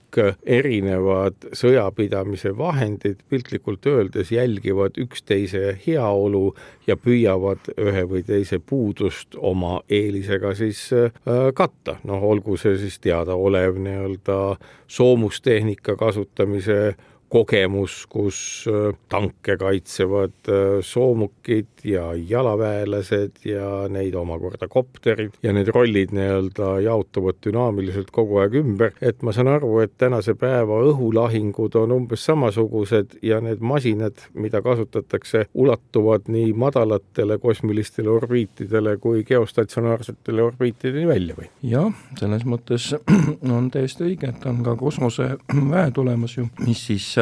erinevad 0.45 1.47
sõjapidamise 1.57 2.53
vahendid 2.59 3.23
piltlikult 3.33 3.87
öeldes 3.87 4.33
jälgivad 4.33 4.99
üksteise 5.01 5.79
heaolu 5.87 6.55
ja 6.87 6.97
püüavad 7.01 7.73
ühe 7.79 8.05
või 8.11 8.21
teise 8.27 8.59
puudust 8.59 9.39
oma 9.39 9.81
eelisega 9.89 10.55
siis 10.59 10.85
äh, 10.93 11.13
katta, 11.55 11.97
noh, 12.05 12.23
olgu 12.23 12.59
see 12.61 12.77
siis 12.83 12.99
teadaolev 13.01 13.81
nii-öelda 13.81 14.39
soomustehnika 14.87 15.97
kasutamise 15.97 16.95
kogemus, 17.33 18.05
kus 18.13 18.39
äh, 18.69 18.93
tanke 19.09 19.57
kaitsevad 19.61 20.49
äh, 20.49 20.81
soomukid 20.85 21.85
ja 21.85 22.11
jalaväelased 22.15 23.45
ja 23.49 23.89
neid 23.89 24.15
omakorda 24.19 24.69
kopterid 24.69 25.39
ja 25.43 25.55
need 25.57 25.71
rollid 25.73 26.13
nii-öelda 26.13 26.75
jaotuvad 26.85 27.41
dünaamiliselt 27.47 28.11
kogu 28.13 28.43
aeg 28.43 28.59
ümber, 28.61 28.93
et 29.01 29.25
ma 29.25 29.33
saan 29.33 29.49
aru, 29.55 29.79
et 29.85 29.95
tänase 29.99 30.35
päeva 30.39 30.83
õhulahingud 30.91 31.79
on 31.81 31.97
umbes 31.97 32.27
samasugused 32.29 33.17
ja 33.25 33.41
need 33.45 33.65
masinad, 33.65 34.27
mida 34.35 34.61
kasutatakse, 34.63 35.47
ulatuvad 35.55 36.29
nii 36.33 36.53
madalatele 36.53 37.39
kosmilistele 37.41 38.13
orbiitidele 38.13 38.99
kui 39.01 39.25
geostatsionaarsetele 39.29 40.45
orbiitideni 40.45 41.09
välja 41.09 41.39
või? 41.39 41.49
jah, 41.65 41.89
selles 42.21 42.45
mõttes 42.45 42.93
on 43.57 43.73
täiesti 43.73 44.11
õige, 44.11 44.35
et 44.35 44.47
on 44.53 44.61
ka 44.67 44.77
kosmoseväed 44.77 46.01
olemas 46.05 46.37
ju, 46.37 46.49
mis 46.67 46.87
siis 46.91 47.09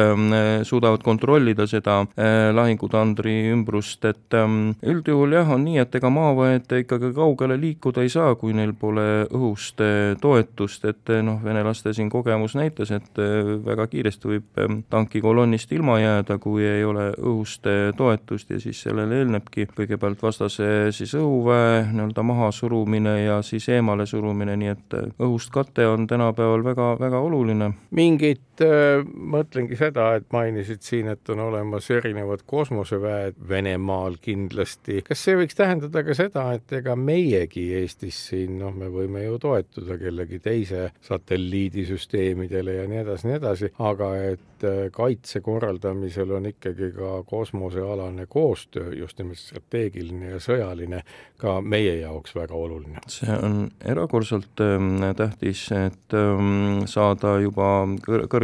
suudavad 0.67 1.03
kontrollida 1.03 1.65
seda 1.69 2.01
äh, 2.01 2.49
lahingutandri 2.55 3.35
ümbrust, 3.51 4.05
et 4.09 4.35
ähm, 4.37 4.73
üldjuhul 4.81 5.35
jah, 5.35 5.49
on 5.55 5.65
nii, 5.65 5.79
et 5.83 5.95
ega 5.97 6.11
maaväed 6.13 6.71
ikkagi 6.81 7.11
kaugele 7.15 7.57
liikuda 7.61 8.05
ei 8.05 8.11
saa, 8.13 8.35
kui 8.39 8.55
neil 8.57 8.73
pole 8.77 9.25
õhust 9.29 9.83
äh, 9.83 10.13
toetust, 10.21 10.85
et 10.89 11.13
noh, 11.25 11.39
venelaste 11.43 11.93
siin 11.95 12.09
kogemus 12.11 12.55
näitas, 12.59 12.91
et 12.95 13.21
väga 13.65 13.87
kiiresti 13.91 14.31
võib 14.31 14.61
ähm, 14.61 14.81
tankikolonnist 14.91 15.71
ilma 15.75 15.99
jääda, 16.01 16.37
kui 16.41 16.65
ei 16.67 16.83
ole 16.87 17.11
õhust 17.17 17.67
toetust 17.97 18.51
ja 18.51 18.59
siis 18.61 18.81
sellele 18.85 19.21
eelnebki 19.21 19.67
kõigepealt 19.75 20.21
vastase 20.23 20.91
siis 20.95 21.13
õhuväe 21.17 21.87
nii-öelda 21.91 22.23
mahasurumine 22.25 23.17
ja 23.25 23.41
siis 23.45 23.67
eemale 23.71 24.05
surumine, 24.09 24.55
nii 24.59 24.71
et 24.73 24.97
õhust 25.21 25.51
kate 25.53 25.85
on 25.87 26.07
tänapäeval 26.07 26.63
väga, 26.65 26.93
väga 26.99 27.19
oluline. 27.19 27.71
mingit, 27.91 28.41
mõtlengi 28.61 29.77
seda, 29.79 30.11
et 30.17 30.27
mainisid 30.33 30.83
siin, 30.85 31.09
et 31.11 31.29
on 31.33 31.39
olemas 31.47 31.89
erinevad 31.91 32.43
kosmoseväed 32.45 33.39
Venemaal 33.49 34.17
kindlasti. 34.21 35.01
kas 35.07 35.23
see 35.25 35.37
võiks 35.39 35.57
tähendada 35.57 36.03
ka 36.05 36.15
seda, 36.17 36.47
et 36.57 36.71
ega 36.81 36.95
meiegi 36.95 37.67
Eestis 37.81 38.19
siin, 38.29 38.57
noh, 38.59 38.73
me 38.75 38.89
võime 38.91 39.23
ju 39.25 39.39
toetuda 39.41 39.97
kellegi 40.01 40.39
teise 40.43 40.91
satelliidisüsteemidele 41.07 42.77
ja 42.79 42.87
nii 42.89 43.01
edasi, 43.03 43.27
nii 43.29 43.37
edasi, 43.39 43.71
aga 43.79 44.11
et 44.31 44.65
äh, 44.67 44.83
kaitse 44.93 45.41
korraldamisel 45.45 46.31
on 46.37 46.49
ikkagi 46.51 46.91
ka 46.95 47.23
kosmosealane 47.27 48.25
koostöö, 48.29 48.93
just 48.97 49.19
nimelt 49.19 49.41
strateegiline 49.41 50.35
ja 50.35 50.41
sõjaline, 50.43 51.03
ka 51.41 51.59
meie 51.61 51.97
jaoks 52.01 52.35
väga 52.35 52.55
oluline. 52.55 53.01
see 53.07 53.33
on 53.33 53.71
erakordselt 53.85 54.61
ähm, 54.61 55.01
tähtis, 55.17 55.67
et 55.71 56.15
ähm, 56.17 56.85
saada 56.85 57.39
juba 57.41 57.85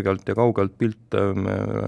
kõrgelt 0.07 0.29
ja 0.29 0.35
kaugelt 0.35 0.77
pilt 0.77 1.15
ähm, 1.15 1.47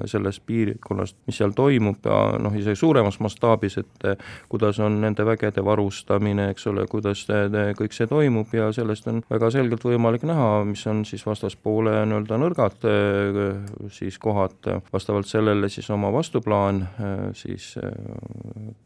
sellest 0.09 0.43
piirkonnast, 0.45 1.17
mis 1.27 1.37
seal 1.39 1.53
toimub 1.55 2.05
ja 2.05 2.37
noh, 2.39 2.53
isegi 2.55 2.79
suuremas 2.79 3.19
mastaabis, 3.19 3.77
et 3.81 4.05
eh, 4.07 4.17
kuidas 4.49 4.79
on 4.79 4.99
nende 5.01 5.25
vägede 5.25 5.63
varustamine, 5.65 6.49
eks 6.53 6.67
ole, 6.67 6.85
kuidas 6.87 7.25
kõik 7.29 7.95
see 7.95 8.07
toimub 8.09 8.53
ja 8.53 8.69
sellest 8.75 9.07
on 9.11 9.21
väga 9.29 9.51
selgelt 9.53 9.83
võimalik 9.85 10.25
näha, 10.27 10.63
mis 10.67 10.85
on 10.89 11.03
siis 11.07 11.25
vastaspoole 11.25 11.95
nii-öelda 12.09 12.39
nõrgad 12.41 12.87
eh, 12.89 13.41
siis 13.93 14.19
kohad, 14.19 14.57
vastavalt 14.93 15.29
sellele 15.29 15.69
siis 15.69 15.89
oma 15.93 16.11
vastuplaan 16.13 16.83
eh, 16.83 17.25
siis 17.37 17.71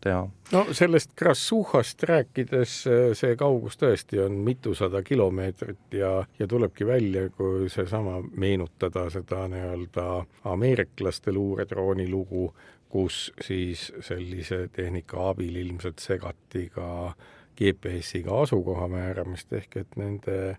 teha. 0.03 0.25
no 0.53 0.65
sellest 0.71 1.13
Krassuhast 1.15 2.03
rääkides, 2.09 2.75
see 3.17 3.35
kaugus 3.39 3.77
tõesti 3.79 4.21
on 4.23 4.37
mitusada 4.45 5.03
kilomeetrit 5.05 5.97
ja, 5.97 6.15
ja 6.39 6.47
tulebki 6.47 6.87
välja, 6.87 7.27
kui 7.33 7.69
seesama 7.71 8.19
meenutada 8.37 9.07
seda 9.13 9.22
nii-öelda 9.31 10.25
ameeriklaste 10.43 11.31
luuredrooni 11.31 12.09
lugu, 12.09 12.53
kus 12.89 13.31
siis 13.41 13.91
sellise 14.01 14.67
tehnika 14.73 15.29
abil 15.29 15.55
ilmselt 15.55 15.99
segati 15.99 16.69
ka 16.69 17.13
GPS-iga 17.57 18.41
asukoha 18.41 18.87
määramist, 18.87 19.53
ehk 19.53 19.77
et 19.77 19.95
nende 19.97 20.57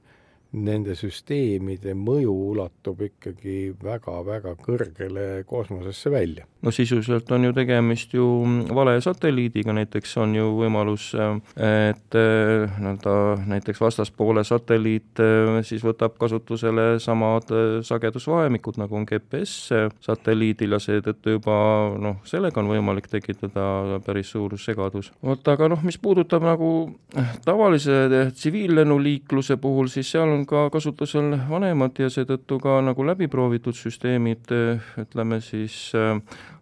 nende 0.54 0.94
süsteemide 0.98 1.94
mõju 1.98 2.32
ulatub 2.52 3.00
ikkagi 3.08 3.74
väga-väga 3.82 4.54
kõrgele 4.62 5.26
kosmosesse 5.48 6.10
välja. 6.12 6.46
no 6.62 6.70
sisuliselt 6.72 7.30
on 7.32 7.44
ju 7.44 7.52
tegemist 7.52 8.14
ju 8.14 8.24
vale 8.74 8.96
satelliidiga, 9.00 9.74
näiteks 9.76 10.16
on 10.22 10.34
ju 10.34 10.46
võimalus, 10.56 11.10
et 11.58 12.16
nii-öelda 12.16 13.16
näiteks 13.50 13.80
vastaspoole 13.80 14.44
satelliit 14.44 15.20
siis 15.66 15.84
võtab 15.84 16.16
kasutusele 16.20 17.00
samad 17.02 17.50
sagedusvahemikud, 17.84 18.78
nagu 18.80 18.96
on 18.96 19.06
GPS 19.08 19.74
satelliidil 20.04 20.76
ja 20.76 20.80
seetõttu 20.80 21.36
juba 21.36 21.58
noh, 22.00 22.22
sellega 22.28 22.62
on 22.62 22.70
võimalik 22.70 23.10
tekitada 23.10 24.00
päris 24.06 24.32
suur 24.32 24.56
segadus. 24.60 25.10
vot 25.24 25.52
aga 25.52 25.68
noh, 25.74 25.82
mis 25.84 25.98
puudutab 25.98 26.46
nagu 26.46 26.70
tavalise 27.44 28.30
tsiviillennuliikluse 28.32 29.58
puhul, 29.60 29.90
siis 29.92 30.10
seal 30.14 30.30
on 30.30 30.43
ka 30.48 30.68
kasutusel 30.72 31.34
vanemad 31.48 31.98
ja 31.98 32.10
seetõttu 32.12 32.58
ka 32.62 32.80
nagu 32.84 33.06
läbiproovitud 33.06 33.76
süsteemid, 33.78 34.52
ütleme 35.00 35.40
siis 35.44 35.92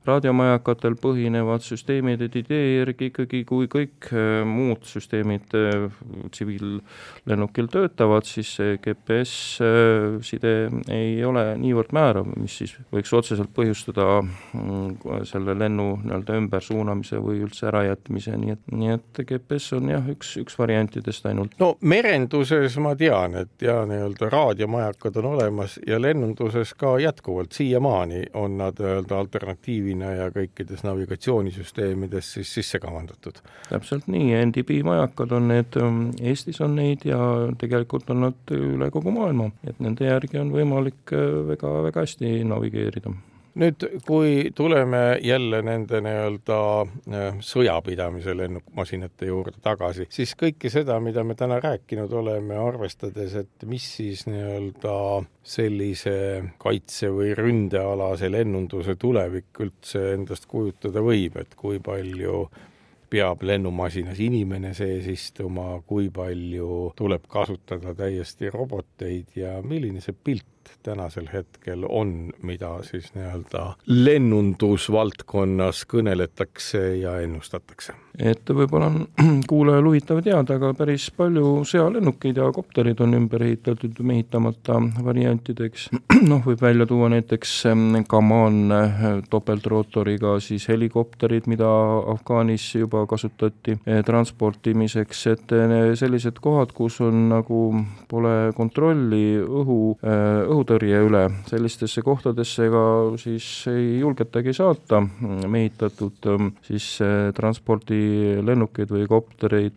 raadiomajakatel 0.07 0.97
põhinevad 0.99 1.63
süsteemid, 1.63 2.23
et 2.27 2.37
idee 2.41 2.79
järgi 2.79 3.11
ikkagi, 3.13 3.43
kui 3.47 3.69
kõik 3.71 4.09
äh, 4.11 4.43
muud 4.49 4.83
süsteemid 4.89 5.55
äh, 5.59 5.87
tsiviillennukil 6.35 7.71
töötavad, 7.73 8.27
siis 8.27 8.51
see 8.59 8.79
GPS-side 8.83 10.55
äh, 10.67 10.79
ei 10.97 11.21
ole 11.27 11.45
niivõrd 11.61 11.95
määrav, 11.95 12.27
mis 12.35 12.57
siis 12.63 12.75
võiks 12.95 13.13
otseselt 13.15 13.53
põhjustada 13.55 14.09
mm, 14.25 15.23
selle 15.29 15.55
lennu 15.59 15.89
nii-öelda 16.03 16.41
ümbersuunamise 16.41 17.23
või 17.23 17.45
üldse 17.47 17.69
ärajätmise, 17.71 18.35
nii 18.43 18.57
et, 18.57 18.65
nii 18.75 18.95
et 18.97 19.23
GPS 19.29 19.79
on 19.79 19.93
jah, 19.95 20.11
üks, 20.17 20.35
üks 20.43 20.59
variantidest 20.59 21.31
ainult. 21.31 21.55
no 21.63 21.77
merenduses 21.87 22.77
ma 22.83 22.97
tean, 22.99 23.39
et 23.45 23.63
ja 23.63 23.83
nii-öelda 23.87 24.33
raadiomajakad 24.33 25.23
on 25.23 25.31
olemas 25.37 25.79
ja 25.87 26.01
lennunduses 26.03 26.75
ka 26.75 26.97
jätkuvalt 27.03 27.55
siiamaani 27.55 28.25
on 28.35 28.59
nad 28.59 28.83
nii-öelda 28.83 29.19
alternatiivi 29.23 29.92
juhina 29.93 30.13
ja 30.17 30.29
kõikides 30.33 30.83
navigatsioonisüsteemides 30.87 32.33
siis 32.37 32.53
sisse 32.55 32.79
kavandatud. 32.81 33.41
täpselt 33.69 34.09
nii, 34.09 34.33
NDB 34.47 34.83
majakad 34.85 35.33
on 35.33 35.49
need, 35.49 35.77
ähm, 35.77 36.11
Eestis 36.21 36.61
on 36.61 36.77
neid 36.77 37.05
ja 37.05 37.19
tegelikult 37.59 38.11
on 38.11 38.29
nad 38.29 38.55
üle 38.57 38.91
kogu 38.91 39.11
maailma, 39.11 39.51
et 39.67 39.79
nende 39.81 40.05
järgi 40.05 40.39
on 40.39 40.53
võimalik 40.53 41.13
väga-väga 41.13 42.01
äh, 42.01 42.03
hästi 42.03 42.45
navigeerida 42.45 43.13
nüüd, 43.55 43.85
kui 44.07 44.51
tuleme 44.57 45.19
jälle 45.23 45.63
nende 45.67 46.01
nii-öelda 46.05 46.59
äh, 46.83 47.39
sõjapidamise 47.45 48.35
lennukmasinate 48.37 49.29
juurde 49.29 49.61
tagasi, 49.63 50.07
siis 50.13 50.35
kõike 50.39 50.71
seda, 50.73 50.99
mida 51.05 51.25
me 51.27 51.37
täna 51.39 51.61
rääkinud 51.63 52.13
oleme, 52.23 52.57
arvestades, 52.57 53.37
et 53.43 53.69
mis 53.69 53.87
siis 53.99 54.27
nii-öelda 54.31 54.97
sellise 55.43 56.17
kaitse- 56.63 57.13
või 57.13 57.33
ründealase 57.37 58.31
lennunduse 58.33 58.97
tulevik 58.97 59.63
üldse 59.65 60.13
endast 60.17 60.49
kujutada 60.51 61.05
võib, 61.05 61.37
et 61.43 61.57
kui 61.59 61.81
palju 61.83 62.47
peab 63.13 63.43
lennumasinas 63.45 64.21
inimene 64.25 64.73
sees 64.77 65.05
istuma, 65.13 65.75
kui 65.87 66.09
palju 66.15 66.93
tuleb 66.97 67.27
kasutada 67.29 67.93
täiesti 67.97 68.49
roboteid 68.53 69.37
ja 69.37 69.59
milline 69.61 70.01
see 70.01 70.17
pilt 70.17 70.49
tänasel 70.83 71.29
hetkel 71.33 71.85
on, 71.89 72.33
mida 72.43 72.71
siis 72.83 73.15
nii-öelda 73.15 73.65
lennundusvaldkonnas 73.87 75.85
kõneletakse 75.89 76.83
ja 77.01 77.19
ennustatakse? 77.21 77.95
Et 78.19 78.53
võib-olla 78.53 78.89
on 78.91 79.07
kuulajal 79.51 79.89
huvitav 79.89 80.21
teada, 80.25 80.57
aga 80.59 80.73
päris 80.77 81.09
palju 81.17 81.63
sõjalennukeid 81.69 82.41
ja 82.41 82.49
kopterid 82.55 83.01
on 83.05 83.17
ümber 83.19 83.45
ehitatud 83.47 84.01
mehitamata 84.05 84.79
variantideks. 85.05 85.89
noh, 86.31 86.43
võib 86.45 86.63
välja 86.63 86.87
tuua 86.89 87.11
näiteks 87.13 87.55
Kaman 88.09 88.59
eh, 88.77 89.03
topeltrootoriga 89.31 90.37
siis 90.43 90.67
helikopterid, 90.71 91.49
mida 91.51 91.69
Afgaanis 92.13 92.67
juba 92.77 93.05
kasutati 93.11 93.77
eh, 93.79 94.03
transportimiseks, 94.07 95.25
et 95.33 95.57
eh, 95.57 95.77
sellised 95.99 96.41
kohad, 96.43 96.75
kus 96.77 97.01
on 97.05 97.29
nagu, 97.33 97.63
pole 98.11 98.53
kontrolli 98.57 99.39
õhu, 99.43 99.79
õhutõrje 100.03 100.99
üle, 101.07 101.23
sellistesse 101.49 102.03
kohtadesse 102.05 102.69
ka 102.73 102.83
siis 103.21 103.47
ei 103.71 104.01
julgetagi 104.01 104.53
saata 104.57 105.01
mehitatud 105.49 106.27
ähm, 106.27 106.49
siis 106.67 106.87
äh, 107.03 107.33
transpordilennukeid 108.03 108.91
või 108.91 109.07
koptereid. 109.09 109.73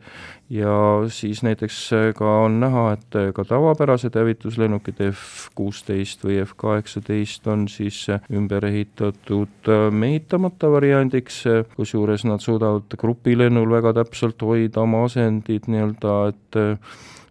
Ja 0.49 1.05
siis 1.09 1.41
näiteks 1.41 1.77
äh, 1.93 2.11
ka 2.13 2.43
on 2.45 2.59
näha, 2.61 2.93
et 2.93 3.15
äh, 3.17 3.31
ka 3.33 3.43
tavapärased 3.49 4.13
hävituslennukid 4.15 5.01
F 5.07 5.49
kuusteist 5.55 6.23
või 6.23 6.37
F 6.43 6.53
kaheksateist 6.57 7.47
on 7.47 7.67
siis 7.67 8.05
ümber 8.29 8.65
ehitatud 8.65 9.71
mehitamata 9.91 10.69
variandiks, 10.69 11.43
kusjuures 11.75 12.25
nad 12.29 12.43
suudavad 12.45 12.93
grupilennul 12.97 13.71
väga 13.71 13.95
täpselt 14.03 14.41
hoida 14.41 14.83
oma 14.85 15.05
asendid 15.09 15.65
nii-öelda, 15.67 16.15
et 16.29 16.61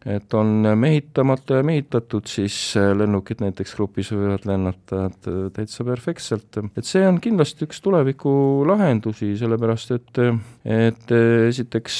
et 0.06 0.34
on 0.34 0.46
mehitamata 0.76 1.60
ja 1.60 1.64
mehitatud, 1.64 2.26
siis 2.28 2.56
äh, 2.76 2.90
lennukid 2.96 3.40
näiteks 3.40 3.74
grupis 3.76 4.10
võivad 4.12 4.44
lennata 4.48 5.06
äh, 5.08 5.36
täitsa 5.54 5.84
perfektselt. 5.86 6.58
et 6.76 6.84
see 6.84 7.06
on 7.08 7.20
kindlasti 7.24 7.64
üks 7.64 7.80
tuleviku 7.84 8.64
lahendusi, 8.68 9.32
sellepärast 9.40 9.94
et, 9.96 10.20
et 10.68 11.14
äh, 11.14 11.46
esiteks 11.48 11.98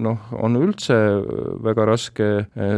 noh, 0.00 0.30
on 0.38 0.58
üldse 0.60 0.96
väga 1.64 1.86
raske 1.88 2.28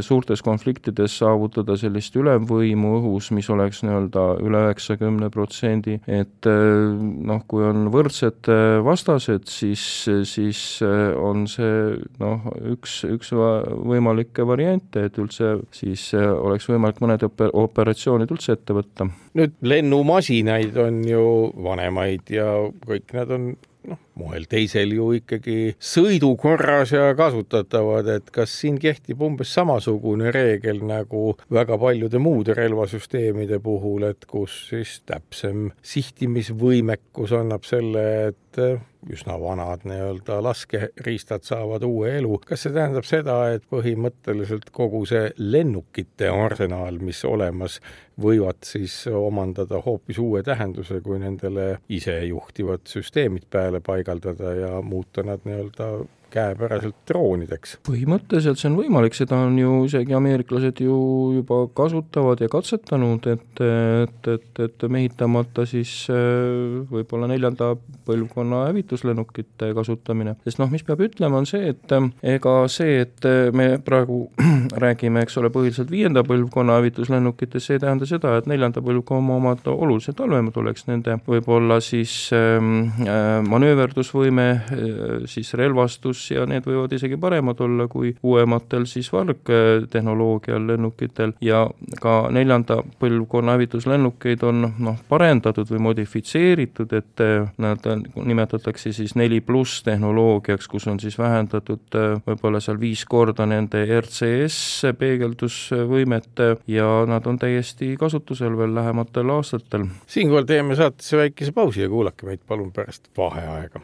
suurtes 0.05 0.42
konfliktides 0.45 1.18
saavutada 1.21 1.77
sellist 1.81 2.16
ülemvõimu 2.16 2.95
õhus, 3.01 3.31
mis 3.37 3.49
oleks 3.53 3.83
nii-öelda 3.85 4.25
üle 4.45 4.64
üheksakümne 4.68 5.29
protsendi, 5.33 5.99
et 6.07 6.49
noh, 6.49 7.45
kui 7.49 7.64
on 7.66 7.88
võrdsed 7.92 8.49
vastased, 8.87 9.49
siis, 9.51 9.85
siis 10.29 10.62
on 10.83 11.47
see 11.51 11.99
noh, 12.23 12.49
üks, 12.73 13.03
üks 13.09 13.33
võimalik 13.35 14.22
võimalikke 14.23 14.47
variante, 14.47 15.07
et 15.07 15.19
üldse 15.19 15.59
siis 15.73 16.13
äh, 16.15 16.31
oleks 16.31 16.69
võimalik 16.69 17.01
mõned 17.03 17.23
oper-, 17.27 17.53
operatsioonid 17.53 18.31
üldse 18.31 18.53
ette 18.53 18.73
võtta. 18.73 19.09
nüüd 19.35 19.55
lennumasinaid 19.63 20.77
on 20.77 21.03
ju 21.07 21.53
vanemaid 21.57 22.31
ja 22.31 22.71
kõik 22.87 23.13
nad 23.15 23.31
on 23.31 23.57
noh, 23.89 23.99
moel 24.15 24.47
teisel 24.47 24.93
ju 24.95 25.13
ikkagi 25.17 25.75
sõidukorras 25.81 26.93
ja 26.93 27.15
kasutatavad, 27.19 28.07
et 28.09 28.31
kas 28.31 28.53
siin 28.61 28.79
kehtib 28.79 29.23
umbes 29.23 29.53
samasugune 29.53 30.31
reegel 30.31 30.85
nagu 30.85 31.37
väga 31.51 31.79
paljude 31.79 32.19
muude 32.19 32.55
relvasüsteemide 32.55 33.59
puhul, 33.61 34.07
et 34.11 34.25
kus 34.27 34.69
siis 34.71 35.01
täpsem 35.07 35.71
sihtimisvõimekus 35.83 37.35
annab 37.35 37.67
selle, 37.67 38.07
et 38.31 38.63
üsna 39.11 39.35
vanad 39.41 39.83
nii-öelda 39.88 40.38
laskeriistad 40.45 41.43
saavad 41.47 41.83
uue 41.83 42.12
elu. 42.19 42.38
kas 42.47 42.67
see 42.67 42.75
tähendab 42.75 43.07
seda, 43.09 43.37
et 43.55 43.65
põhimõtteliselt 43.73 44.71
kogu 44.75 45.03
see 45.09 45.33
lennukite 45.38 46.31
arsenaal, 46.31 47.01
mis 47.03 47.25
olemas, 47.27 47.81
võivad 48.23 48.62
siis 48.67 48.95
omandada 49.09 49.83
hoopis 49.83 50.19
uue 50.23 50.43
tähenduse, 50.47 51.01
kui 51.03 51.19
nendele 51.19 51.79
isejuhtivad 51.88 52.87
süsteemid 52.87 53.49
peale 53.51 53.81
paigaldada 53.81 54.55
ja 54.55 54.75
muuta 54.83 55.27
nad 55.27 55.43
nii-öelda 55.49 55.93
käepäraselt 56.33 56.97
droonideks? 57.09 57.77
põhimõtteliselt 57.88 58.61
see 58.61 58.71
on 58.71 58.79
võimalik, 58.81 59.16
seda 59.16 59.38
on 59.47 59.59
ju 59.61 59.83
isegi 59.88 60.16
ameeriklased 60.16 60.83
ju 60.85 60.97
juba 61.38 61.62
kasutavad 61.77 62.42
ja 62.42 62.49
katsetanud, 62.53 63.27
et, 63.33 63.62
et, 63.62 64.31
et, 64.35 64.62
et 64.66 64.87
mehitamata 64.92 65.66
siis 65.68 65.92
äh, 66.12 66.83
võib-olla 66.90 67.29
neljanda 67.31 67.73
põlvkonna 68.07 68.66
hävituslennukite 68.68 69.73
kasutamine. 69.77 70.37
sest 70.45 70.61
noh, 70.62 70.71
mis 70.73 70.85
peab 70.87 71.03
ütlema, 71.05 71.40
on 71.42 71.49
see, 71.49 71.73
et 71.73 71.95
äh, 71.95 72.09
ega 72.35 72.57
see, 72.73 73.01
et 73.05 73.29
äh, 73.29 73.51
me 73.55 73.77
praegu 73.85 74.25
räägime, 74.85 75.25
eks 75.27 75.38
ole, 75.40 75.53
põhiliselt 75.55 75.90
viienda 75.92 76.25
põlvkonna 76.27 76.79
hävituslennukitest, 76.81 77.66
see 77.66 77.79
ei 77.79 77.85
tähenda 77.85 78.09
seda, 78.09 78.37
et 78.38 78.49
neljanda 78.51 78.83
põlvkonna 78.85 79.38
omad 79.38 79.66
oluliselt 79.71 80.21
halvemad 80.23 80.57
oleks, 80.61 80.87
nende 80.88 81.18
võib-olla 81.27 81.79
siis 81.85 82.14
ähm, 82.37 82.90
äh, 83.07 83.38
manööverdusvõime 83.49 84.49
äh,, 84.53 85.27
siis 85.31 85.53
relvastus, 85.59 86.22
kus 86.23 86.31
ja 86.37 86.45
need 86.47 86.67
võivad 86.67 86.93
isegi 86.95 87.17
paremad 87.21 87.61
olla 87.61 87.89
kui 87.91 88.13
uuematel 88.23 88.87
siis 88.87 89.11
vargtehnoloogial 89.13 90.67
lennukitel 90.67 91.35
ja 91.43 91.65
ka 92.01 92.29
neljanda 92.31 92.81
põlvkonna 93.01 93.57
hävituslennukeid 93.57 94.43
on 94.47 94.73
noh, 94.79 94.99
parendatud 95.09 95.71
või 95.73 95.83
modifitseeritud, 95.89 96.93
et 96.93 97.25
nad 97.59 97.89
nimetatakse 98.15 98.93
siis 98.93 99.17
neli 99.19 99.41
pluss 99.41 99.83
tehnoloogiaks, 99.87 100.69
kus 100.69 100.87
on 100.91 101.01
siis 101.03 101.19
vähendatud 101.19 101.99
võib-olla 102.27 102.61
seal 102.63 102.81
viis 102.81 103.05
korda 103.05 103.47
nende 103.47 103.85
RCS 104.01 104.93
peegeldusvõimet 104.99 106.45
ja 106.71 106.91
nad 107.09 107.27
on 107.27 107.39
täiesti 107.39 107.95
kasutusel 107.99 108.57
veel 108.59 108.75
lähematel 108.75 109.35
aastatel. 109.35 109.89
siinkohal 110.07 110.47
teeme 110.47 110.77
saatesse 110.79 111.17
väikese 111.17 111.53
pausi 111.53 111.83
ja 111.83 111.89
kuulake 111.89 112.27
meid 112.27 112.45
palun 112.47 112.73
pärast 112.73 113.11
vaheaega. 113.17 113.81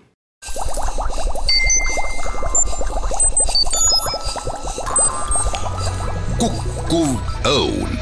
Kukkuv 6.39 7.11
õun 7.51 7.98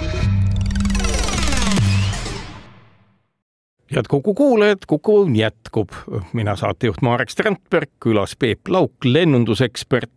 head 3.94 4.05
Kuku 4.09 4.35
kuulajad, 4.35 4.79
Kuku 4.87 5.29
jätkub. 5.35 5.88
mina 6.33 6.57
saatejuht 6.57 7.03
Marek 7.03 7.31
Strandberg, 7.31 7.90
külas 8.05 8.37
Peep 8.38 8.68
Lauk, 8.68 8.92
lennundusekspert. 9.05 10.11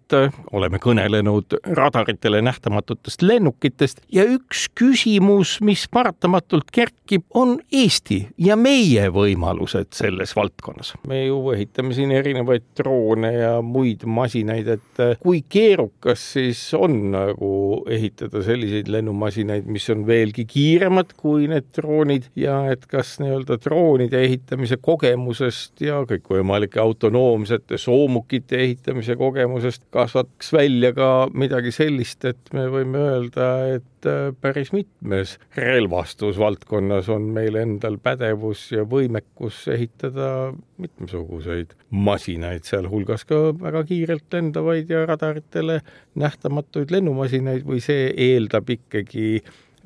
oleme 0.52 0.80
kõnelenud 0.82 1.54
radaritele 1.78 2.42
nähtamatutest 2.42 3.22
lennukitest 3.22 4.00
ja 4.12 4.24
üks 4.26 4.66
küsimus, 4.74 5.60
mis 5.62 5.84
paratamatult 5.92 6.72
kerkib, 6.74 7.22
on 7.34 7.60
Eesti 7.72 8.28
ja 8.38 8.56
meie 8.56 9.06
võimalused 9.14 9.94
selles 9.94 10.34
valdkonnas. 10.36 10.94
me 11.08 11.26
ju 11.26 11.52
ehitame 11.52 11.94
siin 11.94 12.12
erinevaid 12.12 12.64
droone 12.78 13.34
ja 13.34 13.62
muid 13.62 14.06
masinaid, 14.06 14.68
et 14.68 15.20
kui 15.22 15.44
keerukas 15.50 16.26
siis 16.34 16.74
on 16.74 17.12
nagu 17.12 17.84
ehitada 17.90 18.42
selliseid 18.44 18.88
lennumasinaid, 18.88 19.70
mis 19.70 19.90
on 19.90 20.08
veelgi 20.08 20.46
kiiremad 20.46 21.14
kui 21.18 21.48
need 21.48 21.70
droonid 21.78 22.32
ja 22.36 22.64
et 22.72 22.90
kas 22.90 23.20
nii-öelda 23.22 23.59
droonide 23.64 24.22
ehitamise 24.26 24.78
kogemusest 24.82 25.84
ja 25.84 26.02
kõikvõimalike 26.10 26.82
autonoomsete 26.82 27.80
soomukite 27.82 28.60
ehitamise 28.64 29.16
kogemusest 29.20 29.86
kasvaks 29.94 30.54
välja 30.54 30.94
ka 30.98 31.10
midagi 31.34 31.74
sellist, 31.76 32.26
et 32.26 32.54
me 32.56 32.66
võime 32.72 33.02
öelda, 33.12 33.50
et 33.76 34.10
äh, 34.10 34.32
päris 34.42 34.74
mitmes 34.76 35.38
relvastusvaldkonnas 35.58 37.10
on 37.14 37.30
meil 37.36 37.60
endal 37.60 38.00
pädevus 38.04 38.70
ja 38.74 38.86
võimekus 38.90 39.62
ehitada 39.72 40.52
mitmesuguseid 40.80 41.76
masinaid, 41.90 42.66
sealhulgas 42.68 43.26
ka 43.30 43.50
väga 43.60 43.84
kiirelt 43.90 44.28
lendavaid 44.34 44.92
ja 44.92 45.06
radaritele 45.10 45.82
nähtamatuid 46.20 46.92
lennumasinaid 46.94 47.66
või 47.68 47.82
see 47.84 48.12
eeldab 48.16 48.70
ikkagi 48.74 49.42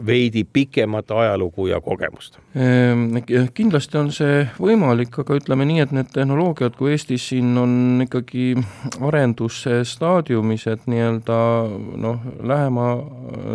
veidi 0.06 0.44
pikemat 0.44 1.12
ajalugu 1.12 1.68
ja 1.68 1.82
kogemust? 1.82 2.40
Ehm, 2.56 3.16
kindlasti 3.54 3.98
on 3.98 4.12
see 4.14 4.44
võimalik, 4.62 5.16
aga 5.22 5.38
ütleme 5.38 5.66
nii, 5.70 5.80
et 5.84 5.94
need 5.96 6.10
tehnoloogiad, 6.14 6.76
kui 6.78 6.94
Eestis 6.94 7.28
siin 7.32 7.54
on 7.58 8.04
ikkagi 8.06 8.54
arendusstaadiumis, 9.02 10.66
et 10.72 10.88
nii-öelda 10.90 11.38
noh, 12.04 12.28
lähema 12.44 12.88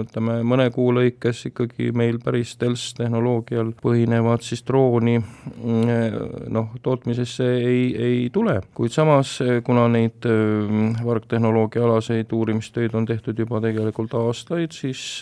ütleme, 0.04 0.38
mõne 0.46 0.68
kuu 0.74 0.92
lõikes 0.96 1.44
ikkagi 1.50 1.90
meil 1.96 2.20
päris 2.22 2.54
stealth 2.56 2.96
tehnoloogial 2.98 3.74
põhinevad 3.82 4.46
siis 4.46 4.64
drooni 4.66 5.18
noh, 5.18 6.72
tootmisesse 6.82 7.48
ei, 7.58 7.84
ei 7.94 8.18
tule, 8.34 8.60
kuid 8.78 8.94
samas, 8.94 9.38
kuna 9.66 9.88
neid 9.92 10.26
ehm, 10.28 10.98
vargtehnoloogia 11.04 11.86
alaseid 11.86 12.32
uurimistöid 12.34 12.94
on 12.98 13.06
tehtud 13.08 13.38
juba 13.38 13.62
tegelikult 13.64 14.14
aastaid, 14.18 14.74
siis 14.74 15.20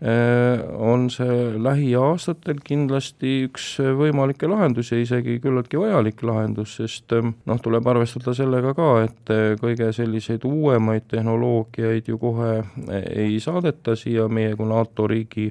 on 0.00 1.10
see 1.12 1.58
lähiaastatel 1.60 2.60
kindlasti 2.64 3.32
üks 3.48 3.66
võimalikke 3.98 4.48
lahendusi 4.48 5.02
isegi 5.04 5.36
küllaltki 5.42 5.76
vajalik 5.80 6.22
lahendus, 6.24 6.76
sest 6.80 7.12
ähm, 7.16 7.34
noh, 7.48 7.60
tuleb 7.60 7.86
arvestada 7.90 8.32
sellega 8.36 8.72
ka, 8.76 8.88
et 9.04 9.32
äh, 9.32 9.42
kõige 9.60 9.90
selliseid 9.96 10.44
uuemaid 10.48 11.08
tehnoloogiaid 11.10 12.08
ju 12.08 12.18
kohe 12.20 12.52
äh, 12.60 13.04
ei 13.26 13.36
saadeta 13.42 13.96
siia 13.98 14.28
meie 14.28 14.54
kui 14.56 14.68
NATO 14.70 15.06
riigi 15.10 15.50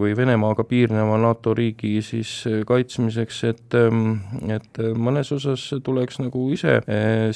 või 0.00 0.12
Venemaaga 0.16 0.64
piirneva 0.68 1.16
NATO 1.20 1.52
riigi 1.56 1.98
siis 2.04 2.30
kaitsmiseks, 2.66 3.42
et, 3.48 3.76
ähm, 3.78 4.20
et 4.48 4.80
mõnes 4.96 5.30
osas 5.34 5.66
tuleks 5.84 6.20
nagu 6.22 6.46
ise 6.54 6.78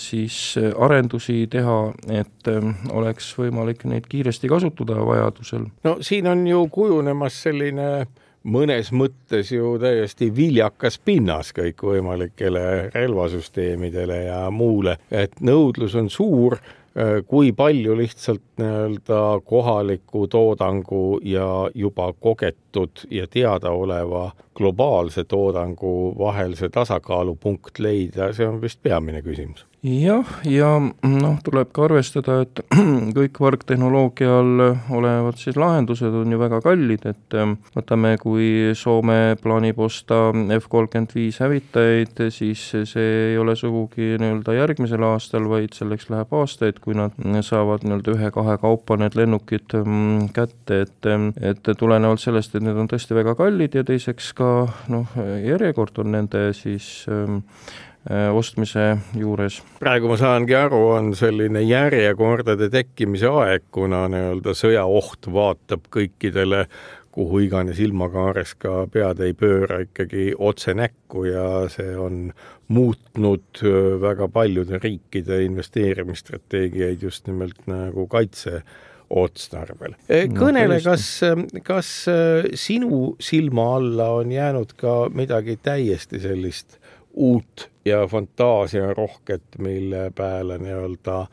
siis 0.01 0.39
arendusi 0.59 1.45
teha, 1.51 1.79
et 2.13 2.51
ähm, 2.51 2.75
oleks 2.95 3.31
võimalik 3.39 3.85
neid 3.89 4.09
kiiresti 4.11 4.51
kasutada 4.51 5.01
vajadusel. 5.07 5.69
no 5.87 5.97
siin 6.05 6.14
siin 6.15 6.27
on 6.27 6.47
ju 6.47 6.69
kujunemas 6.71 7.41
selline 7.43 8.07
mõnes 8.47 8.93
mõttes 8.95 9.49
ju 9.51 9.73
täiesti 9.83 10.29
viljakas 10.37 11.01
pinnas 11.03 11.51
kõikvõimalikele 11.57 12.63
relvasüsteemidele 12.95 14.21
ja 14.29 14.45
muule, 14.55 14.95
et 15.11 15.35
nõudlus 15.43 15.97
on 15.99 16.11
suur, 16.13 16.59
kui 17.27 17.51
palju 17.51 17.97
lihtsalt 17.99 18.45
nii-öelda 18.63 19.21
kohaliku 19.43 20.29
toodangu 20.31 21.19
ja 21.27 21.49
juba 21.75 22.13
kogetud 22.13 23.09
ja 23.11 23.27
teadaoleva 23.27 24.29
globaalse 24.55 25.25
toodangu 25.27 26.15
vahel 26.19 26.55
see 26.55 26.71
tasakaalupunkt 26.71 27.83
leida, 27.83 28.31
see 28.33 28.47
on 28.47 28.63
vist 28.63 28.79
peamine 28.87 29.27
küsimus 29.27 29.67
jah, 29.85 30.29
ja 30.49 30.69
noh, 30.81 31.35
tuleb 31.45 31.69
ka 31.77 31.85
arvestada, 31.85 32.39
et 32.45 32.61
kõik 33.19 33.41
vargtehnoloogia 33.45 34.39
all 34.39 34.63
olevad 34.97 35.37
siis 35.41 35.59
lahendused 35.61 36.15
on 36.23 36.33
ju 36.33 36.41
väga 36.41 36.63
kallid, 36.65 37.05
et 37.11 37.37
ähm, 37.37 37.59
võtame, 37.77 38.15
kui 38.23 38.73
Soome 38.79 39.37
plaanib 39.43 39.83
osta 39.85 40.31
F 40.57 40.71
kolmkümmend 40.73 41.13
viis 41.17 41.41
hävitajaid, 41.45 42.25
siis 42.33 42.65
see 42.89 43.07
ei 43.35 43.39
ole 43.41 43.57
sugugi 43.61 44.15
nii-öelda 44.21 44.57
järgmisel 44.57 45.05
aastal, 45.05 45.51
vaid 45.53 45.77
selleks 45.77 46.09
läheb 46.13 46.33
aastaid, 46.33 46.81
kui 46.85 46.97
nad 46.97 47.17
saavad 47.45 47.85
nii-öelda 47.85 48.17
ühe-kahe 48.17 48.57
kaupa 48.65 48.97
need 49.01 49.19
lennukid 49.21 49.77
ähm, 49.83 50.31
kätte, 50.35 50.85
et 50.87 51.11
ähm, 51.11 51.33
et 51.45 51.61
tulenevalt 51.77 52.25
sellest, 52.25 52.57
et 52.57 52.65
need 52.65 52.79
on 52.79 52.89
tõesti 52.89 53.17
väga 53.17 53.37
kallid 53.37 53.77
ja 53.77 53.85
teiseks 53.85 54.33
ka 54.39 54.53
noh, 54.93 55.19
järjekord 55.45 56.01
on 56.01 56.15
nende 56.17 56.49
siis 56.57 57.05
ostmise 58.11 58.99
juures. 59.17 59.63
praegu 59.81 60.11
ma 60.11 60.17
saangi 60.21 60.57
aru, 60.59 60.81
on 60.99 61.15
selline 61.17 61.63
järjekordade 61.65 62.69
tekkimise 62.73 63.31
aeg, 63.31 63.65
kuna 63.73 64.05
nii-öelda 64.13 64.53
sõjaoht 64.59 65.31
vaatab 65.33 65.89
kõikidele 65.95 66.67
kuhu 67.15 67.45
iganes 67.47 67.79
ilmakaares 67.83 68.57
ka 68.59 68.89
pead 68.91 69.21
ei 69.23 69.35
pööra 69.39 69.81
ikkagi 69.85 70.33
otse 70.35 70.75
näkku 70.75 71.29
ja 71.29 71.45
see 71.71 71.95
on 72.01 72.33
muutnud 72.75 73.63
äh, 73.63 73.77
väga 74.03 74.29
paljude 74.35 74.81
riikide 74.83 75.45
investeerimisstrateegiaid 75.47 77.05
just 77.07 77.29
nimelt 77.31 77.69
nagu 77.71 78.09
kaitse 78.11 78.65
otstarbel. 79.15 79.95
Äh, 80.11 80.27
kõnele, 80.33 80.81
kas, 80.83 81.07
kas 81.63 81.91
sinu 82.59 83.05
silma 83.23 83.69
alla 83.77 84.11
on 84.19 84.33
jäänud 84.35 84.75
ka 84.81 85.05
midagi 85.15 85.59
täiesti 85.63 86.19
sellist 86.25 86.81
uut 87.15 87.71
ja 87.85 88.07
fantaasiarohket, 88.07 89.59
mille 89.59 90.11
peale 90.15 90.59
nii-öelda 90.59 91.27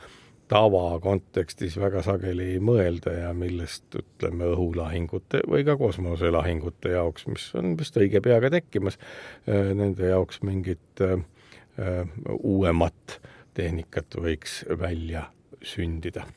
tavakontekstis 0.52 1.78
väga 1.80 2.02
sageli 2.04 2.50
ei 2.56 2.60
mõelda 2.60 3.14
ja 3.16 3.30
millest 3.34 3.96
ütleme 3.96 4.50
õhulahingute 4.52 5.46
või 5.48 5.64
ka 5.68 5.78
kosmoselahingute 5.80 6.92
jaoks, 6.98 7.28
mis 7.32 7.48
on 7.56 7.78
vist 7.80 7.98
õige 7.98 8.20
pea 8.24 8.42
ka 8.44 8.52
tekkimas, 8.52 9.00
äh, 9.48 9.72
nende 9.78 10.12
jaoks 10.12 10.42
mingit 10.44 11.06
äh, 11.06 11.24
äh, 11.80 12.04
uuemat 12.36 13.22
tehnikat 13.56 14.20
võiks 14.20 14.62
välja 14.80 15.30
sündida 15.64 16.28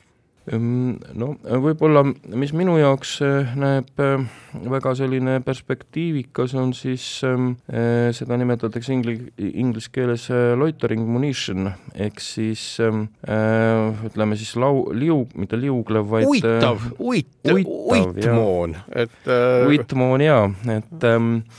no 0.53 1.31
võib-olla, 1.41 2.03
mis 2.37 2.51
minu 2.53 2.75
jaoks 2.77 3.15
eh, 3.25 3.53
näeb 3.57 4.01
eh, 4.03 4.25
väga 4.69 4.93
selline 4.97 5.39
perspektiivikas, 5.45 6.53
on 6.59 6.73
siis 6.77 7.05
eh, 7.25 8.11
seda 8.15 8.37
nimetatakse 8.37 8.93
ingli-, 8.93 9.31
inglise 9.41 9.89
keeles 9.95 10.27
loitering 10.59 11.01
munition 11.09 11.71
ehk 11.93 12.21
siis 12.21 12.63
ütleme 12.77 14.37
siis 14.37 14.53
lau-, 14.61 14.85
liu-, 14.93 15.25
mitte 15.35 15.57
liuglev, 15.59 16.05
vaid 16.13 16.29
uitav, 16.29 16.85
uit-, 16.99 17.51
uitmoon, 17.51 18.77
et 18.93 19.29
uitmoon 19.65 20.25
jaa, 20.25 20.45
et 20.77 21.09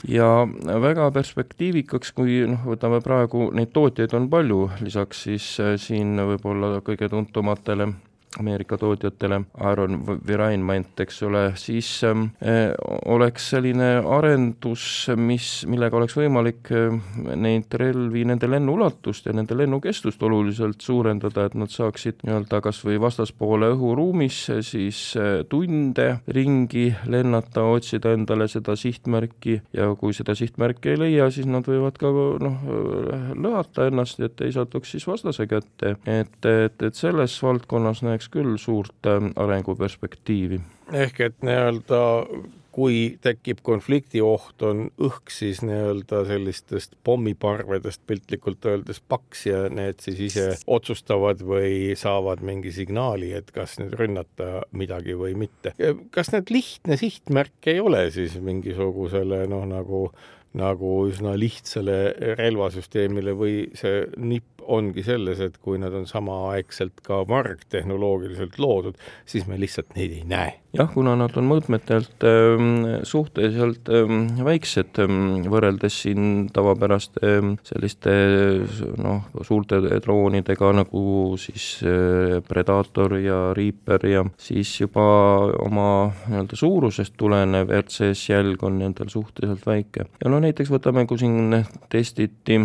ja 0.07 0.31
väga 0.87 1.11
perspektiivikaks, 1.15 2.15
kui 2.15 2.41
noh, 2.47 2.63
võtame 2.71 3.01
praegu, 3.03 3.49
neid 3.57 3.73
tootjaid 3.75 4.15
on 4.17 4.31
palju, 4.31 4.63
lisaks 4.83 5.27
siis 5.27 5.53
siin 5.83 6.15
võib-olla 6.31 6.77
kõige 6.85 7.11
tuntumatele 7.11 7.91
Ameerika 8.39 8.77
tootjatele, 8.77 9.41
Aaron 9.65 10.01
Virainmant, 10.27 10.99
eks 11.01 11.21
ole, 11.25 11.43
siis 11.57 11.89
äh, 12.05 12.19
oleks 13.05 13.49
selline 13.53 13.89
arendus, 14.05 15.07
mis, 15.17 15.47
millega 15.69 15.97
oleks 15.97 16.17
võimalik 16.17 16.71
äh, 16.75 16.93
neid 17.35 17.73
relvi, 17.81 18.25
nende 18.29 18.49
lennuulatust 18.51 19.29
ja 19.29 19.33
nende 19.35 19.57
lennukestust 19.57 20.23
oluliselt 20.23 20.85
suurendada, 20.85 21.47
et 21.47 21.57
nad 21.57 21.73
saaksid 21.73 22.21
nii-öelda 22.27 22.61
kas 22.65 22.83
või 22.85 22.99
vastaspoole 23.01 23.71
õhuruumis 23.73 24.43
siis 24.67 25.01
äh, 25.17 25.41
tunde 25.49 26.07
ringi 26.33 26.91
lennata, 27.09 27.65
otsida 27.65 28.13
endale 28.13 28.49
seda 28.51 28.77
sihtmärki. 28.77 29.59
Ja 29.73 29.89
kui 29.97 30.13
seda 30.13 30.35
sihtmärki 30.37 30.93
ei 30.93 31.01
leia, 31.01 31.29
siis 31.33 31.49
nad 31.49 31.65
võivad 31.67 31.97
ka 31.99 32.11
noh, 32.43 32.61
lõhata 33.33 33.89
ennast, 33.89 34.21
et 34.23 34.45
ei 34.45 34.53
satuks 34.53 34.93
siis 34.93 35.07
vastase 35.09 35.47
kätte, 35.49 35.95
et, 36.05 36.37
et, 36.45 36.81
et 36.85 36.97
selles 36.97 37.35
valdkonnas 37.43 38.03
näeks 38.05 38.26
näeks 38.27 38.31
küll 38.31 38.57
suurt 38.57 39.05
ähm, 39.05 39.31
arenguperspektiivi. 39.35 40.59
ehk 40.93 41.19
et 41.19 41.35
nii-öelda 41.41 42.27
kui 42.71 43.17
tekib 43.21 43.63
konfliktioht, 43.65 44.61
on 44.61 44.91
õhk 45.01 45.31
siis 45.33 45.63
nii-öelda 45.65 46.25
sellistest 46.27 46.93
pommiparvedest 47.03 48.03
piltlikult 48.05 48.63
öeldes 48.65 49.01
paks 49.01 49.47
ja 49.47 49.63
need 49.69 49.99
siis 49.99 50.19
ise 50.19 50.45
otsustavad 50.67 51.41
või 51.41 51.95
saavad 51.97 52.43
mingi 52.45 52.71
signaali, 52.71 53.33
et 53.33 53.51
kas 53.51 53.79
nüüd 53.79 53.97
rünnata 53.97 54.63
midagi 54.71 55.17
või 55.17 55.33
mitte. 55.35 55.73
kas 56.11 56.31
need 56.31 56.51
lihtne 56.53 56.97
sihtmärk 56.97 57.67
ei 57.67 57.79
ole 57.79 58.11
siis 58.11 58.37
mingisugusele 58.39 59.47
noh, 59.47 59.65
nagu 59.65 60.11
nagu 60.57 60.91
üsna 61.09 61.35
lihtsale 61.37 62.15
relvasüsteemile 62.37 63.33
või 63.37 63.57
see 63.77 64.05
nipp 64.17 64.56
ongi 64.67 65.03
selles, 65.03 65.39
et 65.43 65.57
kui 65.63 65.79
nad 65.81 65.93
on 65.95 66.07
samaaegselt 66.09 67.01
ka 67.05 67.21
vargtehnoloogiliselt 67.27 68.59
loodud, 68.59 68.99
siis 69.25 69.47
me 69.47 69.59
lihtsalt 69.59 69.95
neid 69.95 70.15
ei 70.19 70.23
näe. 70.27 70.57
Jah, 70.77 70.89
kuna 70.93 71.15
nad 71.19 71.35
on 71.39 71.47
mõõtmetelt 71.49 72.25
ähm, 72.27 72.67
suhteliselt 73.07 73.89
ähm, 73.93 74.25
väiksed 74.45 74.99
ähm, 75.03 75.45
võrreldes 75.51 76.01
siin 76.03 76.47
tavapäraste 76.53 77.33
selliste 77.67 78.13
noh, 79.01 79.27
suurte 79.47 79.79
droonidega 80.03 80.71
nagu 80.81 81.03
siis 81.41 81.67
Predator 82.47 83.17
ja 83.21 83.39
Reaper 83.57 84.05
ja 84.09 84.23
siis 84.41 84.71
juba 84.81 85.05
oma 85.63 85.89
nii-öelda 86.27 86.57
suurusest 86.59 87.15
tulenev 87.19 87.71
RCS 87.81 88.29
jälg 88.31 88.63
on 88.67 88.79
nendel 88.81 89.11
suhteliselt 89.13 89.65
väike. 89.67 90.07
ja 90.23 90.31
no 90.31 90.41
näiteks 90.43 90.71
võtame, 90.73 91.05
kui 91.07 91.19
siin 91.21 91.55
testiti 91.91 92.59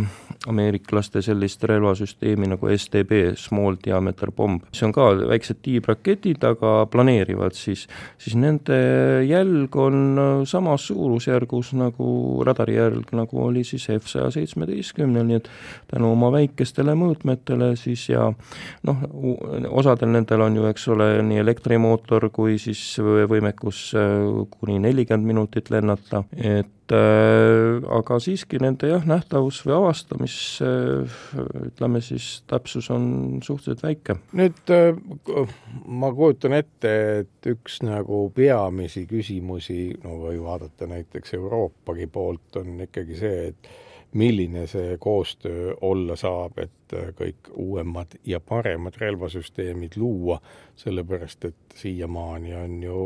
ameeriklaste 0.49 1.23
sellist 1.23 1.65
relva 1.69 1.93
relvasüsteemi 1.93 2.49
nagu 2.49 2.69
STB, 2.77 3.37
Small 3.37 3.77
Diameter 3.85 4.31
Bomb. 4.31 4.63
see 4.73 4.87
on 4.87 4.93
ka 4.93 5.11
väiksed 5.29 5.63
tiibraketid, 5.63 6.43
aga 6.45 6.87
planeerivad 6.91 7.57
siis, 7.57 7.87
siis 8.19 8.37
nende 8.39 8.79
jälg 9.29 9.77
on 9.77 10.45
samas 10.49 10.87
suurusjärgus 10.91 11.73
nagu 11.79 12.43
radarijälg, 12.47 13.13
nagu 13.17 13.45
oli 13.47 13.65
siis 13.65 13.89
F 13.97 14.11
saja 14.11 14.31
seitsmeteistkümnel, 14.35 15.27
nii 15.29 15.41
et 15.41 15.51
tänu 15.93 16.13
oma 16.13 16.33
väikestele 16.35 16.95
mõõtmetele 16.99 17.73
siis 17.81 18.09
ja 18.11 18.29
noh, 18.89 19.07
osadel 19.71 20.13
nendel 20.13 20.47
on 20.47 20.61
ju, 20.61 20.69
eks 20.71 20.89
ole, 20.95 21.09
nii 21.27 21.43
elektrimootor 21.43 22.29
kui 22.35 22.59
siis 22.63 22.83
võimekus 23.01 23.89
kuni 24.59 24.79
nelikümmend 24.83 25.33
minutit 25.33 25.71
lennata, 25.73 26.25
et 26.37 26.71
äh, 26.95 27.83
aga 27.97 28.19
siiski 28.23 28.61
nende 28.63 28.91
jah, 28.91 29.05
nähtavus 29.09 29.63
või 29.67 29.75
avastamis 29.77 30.37
äh, 30.65 31.17
ütleme 31.67 32.03
siis, 32.05 32.43
täpsus 32.51 32.91
on 32.95 33.41
suhteliselt 33.45 33.85
väike. 33.87 34.19
nüüd 34.39 34.73
äh, 34.75 35.55
ma 35.87 36.13
kujutan 36.15 36.57
ette, 36.59 36.93
et 37.23 37.51
üks 37.53 37.81
nagu 37.87 38.25
peamisi 38.35 39.07
küsimusi, 39.11 39.93
no 40.05 40.19
või 40.27 40.43
vaadata 40.43 40.91
näiteks 40.91 41.35
Euroopagi 41.39 42.07
poolt, 42.13 42.61
on 42.63 42.85
ikkagi 42.87 43.19
see, 43.19 43.49
et 43.53 43.73
milline 44.19 44.67
see 44.69 44.97
koostöö 45.01 45.73
olla 45.89 46.17
saab, 46.21 46.59
et 46.61 46.97
kõik 47.17 47.49
uuemad 47.57 48.19
ja 48.29 48.41
paremad 48.45 48.99
relvasüsteemid 49.01 49.97
luua, 49.97 50.37
sellepärast 50.77 51.49
et 51.49 51.77
siiamaani 51.81 52.55
on 52.55 52.83
ju 52.83 52.99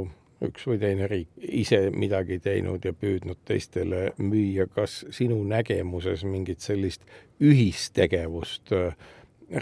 üks 0.44 0.66
või 0.68 0.78
teine 0.80 1.08
riik 1.08 1.30
ise 1.40 1.86
midagi 1.94 2.38
teinud 2.44 2.84
ja 2.84 2.92
püüdnud 2.92 3.40
teistele 3.48 4.10
müüa, 4.18 4.66
kas 4.68 5.04
sinu 5.14 5.38
nägemuses 5.48 6.26
mingit 6.28 6.60
sellist 6.64 7.06
ühistegevust 7.40 8.74
äh, 8.76 8.92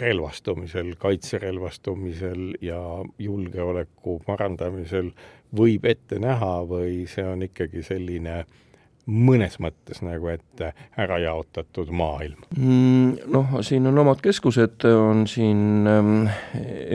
relvastumisel, 0.01 0.95
kaitserelvastumisel 0.99 2.55
ja 2.65 2.81
julgeoleku 3.21 4.19
parandamisel 4.25 5.13
võib 5.55 5.85
ette 5.87 6.19
näha 6.19 6.57
või 6.67 7.05
see 7.07 7.25
on 7.29 7.45
ikkagi 7.45 7.83
selline 7.85 8.39
äh, 8.41 8.61
mõnes 9.05 9.59
mõttes 9.61 10.01
nagu 10.01 10.31
ette 10.31 10.71
ära 10.97 11.19
jaotatud 11.21 11.91
maailm 11.93 12.39
mm,? 12.57 13.29
Noh, 13.29 13.51
siin 13.65 13.85
on 13.85 13.99
omad 14.01 14.21
keskused, 14.23 14.81
on 14.89 15.25
siin 15.29 15.85
ähm, 15.89 16.25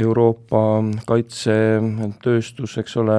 Euroopa 0.01 0.63
kaitsetööstus, 1.07 2.75
eks 2.83 2.97
ole, 2.99 3.19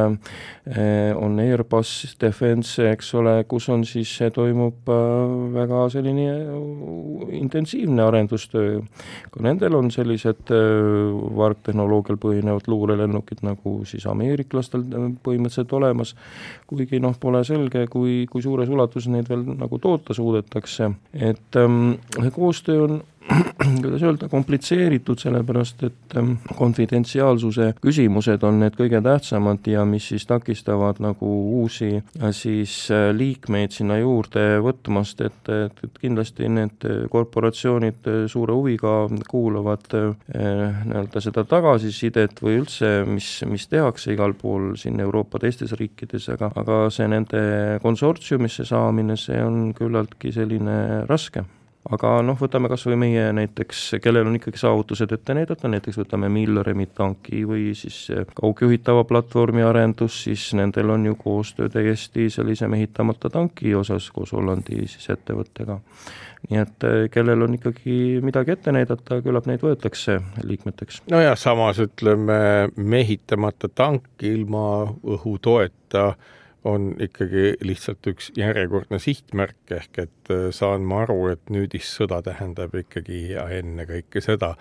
äh, 0.67 1.11
on 1.15 1.39
Airbus 1.39 2.17
Defense, 2.19 2.83
eks 2.91 3.13
ole, 3.19 3.37
kus 3.47 3.69
on 3.71 3.85
siis, 3.87 4.11
toimub 4.35 4.91
äh, 4.91 5.35
väga 5.55 5.85
selline 5.93 6.27
äh, 6.35 7.31
intensiivne 7.39 8.03
arendustöö. 8.03 8.81
ka 9.31 9.43
nendel 9.43 9.77
on 9.79 9.91
sellised 9.91 10.51
vargtehnoloogial 10.51 12.19
põhinevad 12.19 12.67
luurelennukid, 12.67 13.39
nagu 13.45 13.77
siis 13.87 14.05
ameeriklastel 14.09 14.83
põhimõtteliselt 15.23 15.73
olemas, 15.79 16.15
kuigi 16.67 16.99
noh, 16.99 17.15
pole 17.19 17.43
selge, 17.47 17.87
kui, 17.91 18.25
kui 18.31 18.43
suures 18.43 18.67
ulatuses 18.67 18.80
ulatuses 18.81 19.11
neid 19.11 19.29
veel 19.29 19.45
nagu 19.55 19.79
toota 19.81 20.15
suudetakse, 20.17 20.91
et 21.13 21.59
ähm, 21.59 21.93
koostöö 22.35 22.83
on 22.87 23.01
kuidas 23.83 24.03
öelda, 24.03 24.27
komplitseeritud, 24.29 25.19
sellepärast 25.21 25.83
et 25.85 26.15
ähm, 26.17 26.33
konfidentsiaalsuse 26.57 27.71
küsimused 27.81 28.43
on 28.47 28.59
need 28.63 28.75
kõige 28.77 29.01
tähtsamad 29.05 29.67
ja 29.69 29.83
mis 29.85 30.07
siis 30.11 30.25
takistavad 30.29 31.01
nagu 31.03 31.29
uusi 31.61 31.91
äh, 31.99 32.31
siis 32.35 32.73
äh, 32.93 33.09
liikmeid 33.15 33.75
sinna 33.75 33.99
juurde 34.01 34.45
võtmast, 34.65 35.21
et, 35.27 35.53
et, 35.53 35.83
et 35.85 36.01
kindlasti 36.01 36.49
need 36.49 36.87
korporatsioonid 37.13 38.09
äh, 38.09 38.19
suure 38.31 38.57
huviga 38.57 38.95
kuulavad 39.29 39.87
nii-öelda 39.91 41.21
seda 41.23 41.43
tagasisidet 41.47 42.41
või 42.41 42.59
üldse, 42.61 42.89
mis, 43.07 43.29
mis 43.47 43.67
tehakse 43.71 44.15
igal 44.15 44.33
pool 44.37 44.73
siin 44.79 44.99
Euroopa 45.03 45.39
teistes 45.41 45.73
riikides, 45.77 46.29
aga, 46.33 46.51
aga 46.57 46.83
see 46.93 47.07
nende 47.11 47.41
konsortsiumisse 47.83 48.65
saamine, 48.67 49.17
see 49.19 49.39
on 49.43 49.71
küllaltki 49.77 50.33
selline 50.35 50.77
raske 51.09 51.45
aga 51.89 52.11
noh, 52.25 52.37
võtame 52.37 52.69
kas 52.69 52.83
või 52.85 52.97
meie 53.01 53.23
näiteks, 53.33 53.81
kellel 54.03 54.27
on 54.29 54.37
ikkagi 54.37 54.59
saavutused 54.61 55.11
ette 55.15 55.33
näidata, 55.33 55.69
näiteks 55.71 55.97
võtame 55.97 56.29
Milleremi 56.29 56.85
tanki 56.93 57.41
või 57.47 57.71
siis 57.77 58.03
kaugjuhitava 58.37 59.03
platvormi 59.09 59.65
arendus, 59.65 60.21
siis 60.27 60.51
nendel 60.57 60.93
on 60.93 61.07
ju 61.09 61.15
koostöö 61.19 61.71
täiesti 61.73 62.29
sellise 62.33 62.69
mehitamata 62.71 63.31
tanki 63.33 63.73
osas 63.75 64.11
koos 64.13 64.35
Hollandi 64.37 64.85
siis 64.85 65.09
ettevõttega. 65.09 65.79
nii 66.49 66.59
et 66.59 66.83
eh, 66.89 67.07
kellel 67.13 67.41
on 67.45 67.53
ikkagi 67.57 67.95
midagi 68.25 68.53
ette 68.55 68.71
näidata, 68.73 69.21
küllap 69.21 69.49
neid 69.49 69.61
võetakse 69.65 70.19
liikmeteks. 70.43 71.01
nojah, 71.09 71.37
samas 71.37 71.81
ütleme, 71.81 72.69
mehitamata 72.75 73.69
tank 73.73 74.21
ilma 74.21 74.85
õhutoeta 75.01 76.13
on 76.67 76.93
ikkagi 77.01 77.55
lihtsalt 77.65 78.07
üks 78.11 78.29
järjekordne 78.37 78.99
sihtmärk, 79.01 79.59
ehk 79.73 80.03
et 80.05 80.31
äh, 80.33 80.47
saan 80.53 80.85
ma 80.87 81.01
aru, 81.05 81.19
et 81.33 81.51
nüüdissõda 81.53 82.21
tähendab 82.25 82.75
ikkagi 82.77 83.23
ennekõike 83.33 84.21
seda, 84.21 84.53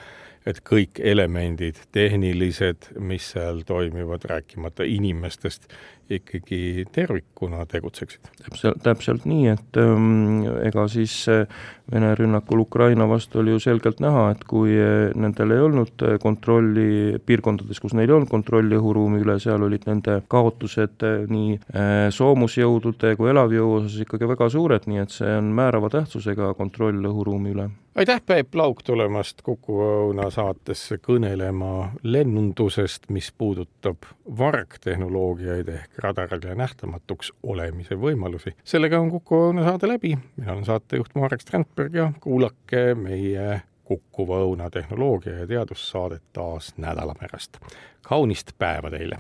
et 0.49 0.63
kõik 0.65 1.01
elemendid, 1.05 1.83
tehnilised, 1.93 2.93
mis 3.05 3.33
seal 3.35 3.61
toimivad, 3.69 4.25
rääkimata 4.31 4.87
inimestest, 4.89 5.69
ikkagi 6.11 6.87
tervikuna 6.93 7.67
tegutseksid. 7.71 8.33
täpselt, 8.45 8.83
täpselt 8.83 9.29
nii, 9.29 9.47
et 9.55 9.81
ähm, 9.81 10.43
ega 10.67 10.89
siis 10.91 11.23
äh, 11.31 11.47
Vene 11.91 12.13
rünnakul 12.15 12.61
Ukraina 12.63 13.09
vastu 13.09 13.41
oli 13.41 13.51
ju 13.51 13.59
selgelt 13.61 13.99
näha, 14.01 14.29
et 14.31 14.45
kui 14.47 14.77
äh, 14.79 15.11
nendel 15.19 15.57
ei 15.57 15.63
olnud 15.65 16.05
äh, 16.07 16.19
kontrolli 16.23 17.19
piirkondades, 17.27 17.81
kus 17.83 17.97
neil 17.99 18.07
ei 18.07 18.15
olnud 18.15 18.31
kontrolli 18.31 18.79
õhuruumi 18.79 19.25
üle, 19.25 19.39
seal 19.43 19.67
olid 19.67 19.89
nende 19.91 20.21
kaotused 20.31 21.03
nii 21.33 21.59
äh, 21.59 22.07
soomusjõudude 22.15 23.17
kui 23.19 23.33
elavjõu 23.35 23.81
osas 23.81 23.99
ikkagi 24.07 24.31
väga 24.31 24.51
suured, 24.55 24.87
nii 24.87 25.03
et 25.03 25.19
see 25.19 25.35
on 25.41 25.51
määrava 25.57 25.91
tähtsusega 25.91 26.55
kontroll 26.59 27.11
õhuruumi 27.11 27.57
üle 27.57 27.71
aitäh, 27.95 28.23
Peep 28.27 28.55
Lauk 28.55 28.83
tulemast 28.87 29.43
Kuku 29.43 29.81
Õuna 29.83 30.31
saatesse 30.31 31.01
kõnelema 31.03 31.91
lennundusest, 32.03 33.11
mis 33.11 33.33
puudutab 33.37 34.07
vargtehnoloogiaid 34.39 35.69
ehk 35.75 36.00
radarile 36.01 36.55
nähtamatuks 36.55 37.33
olemise 37.43 37.95
võimalusi. 37.95 38.55
sellega 38.65 39.01
on 39.01 39.11
Kuku 39.11 39.43
Õuna 39.49 39.65
saade 39.65 39.89
läbi, 39.89 40.17
mina 40.37 40.53
olen 40.53 40.65
saatejuht 40.65 41.15
Marek 41.15 41.41
Strandberg 41.41 41.95
ja 41.95 42.13
kuulake 42.21 42.95
meie 42.95 43.63
Kukuva 43.85 44.43
Õuna 44.45 44.71
tehnoloogia 44.71 45.43
ja 45.43 45.47
teadussaadet 45.47 46.23
taas 46.33 46.75
nädala 46.77 47.15
pärast. 47.15 47.59
kaunist 48.03 48.53
päeva 48.59 48.91
teile! 48.91 49.19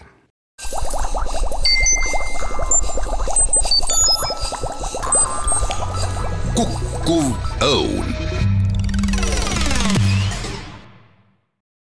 kukkuv 6.54 7.30
õun 7.64 8.29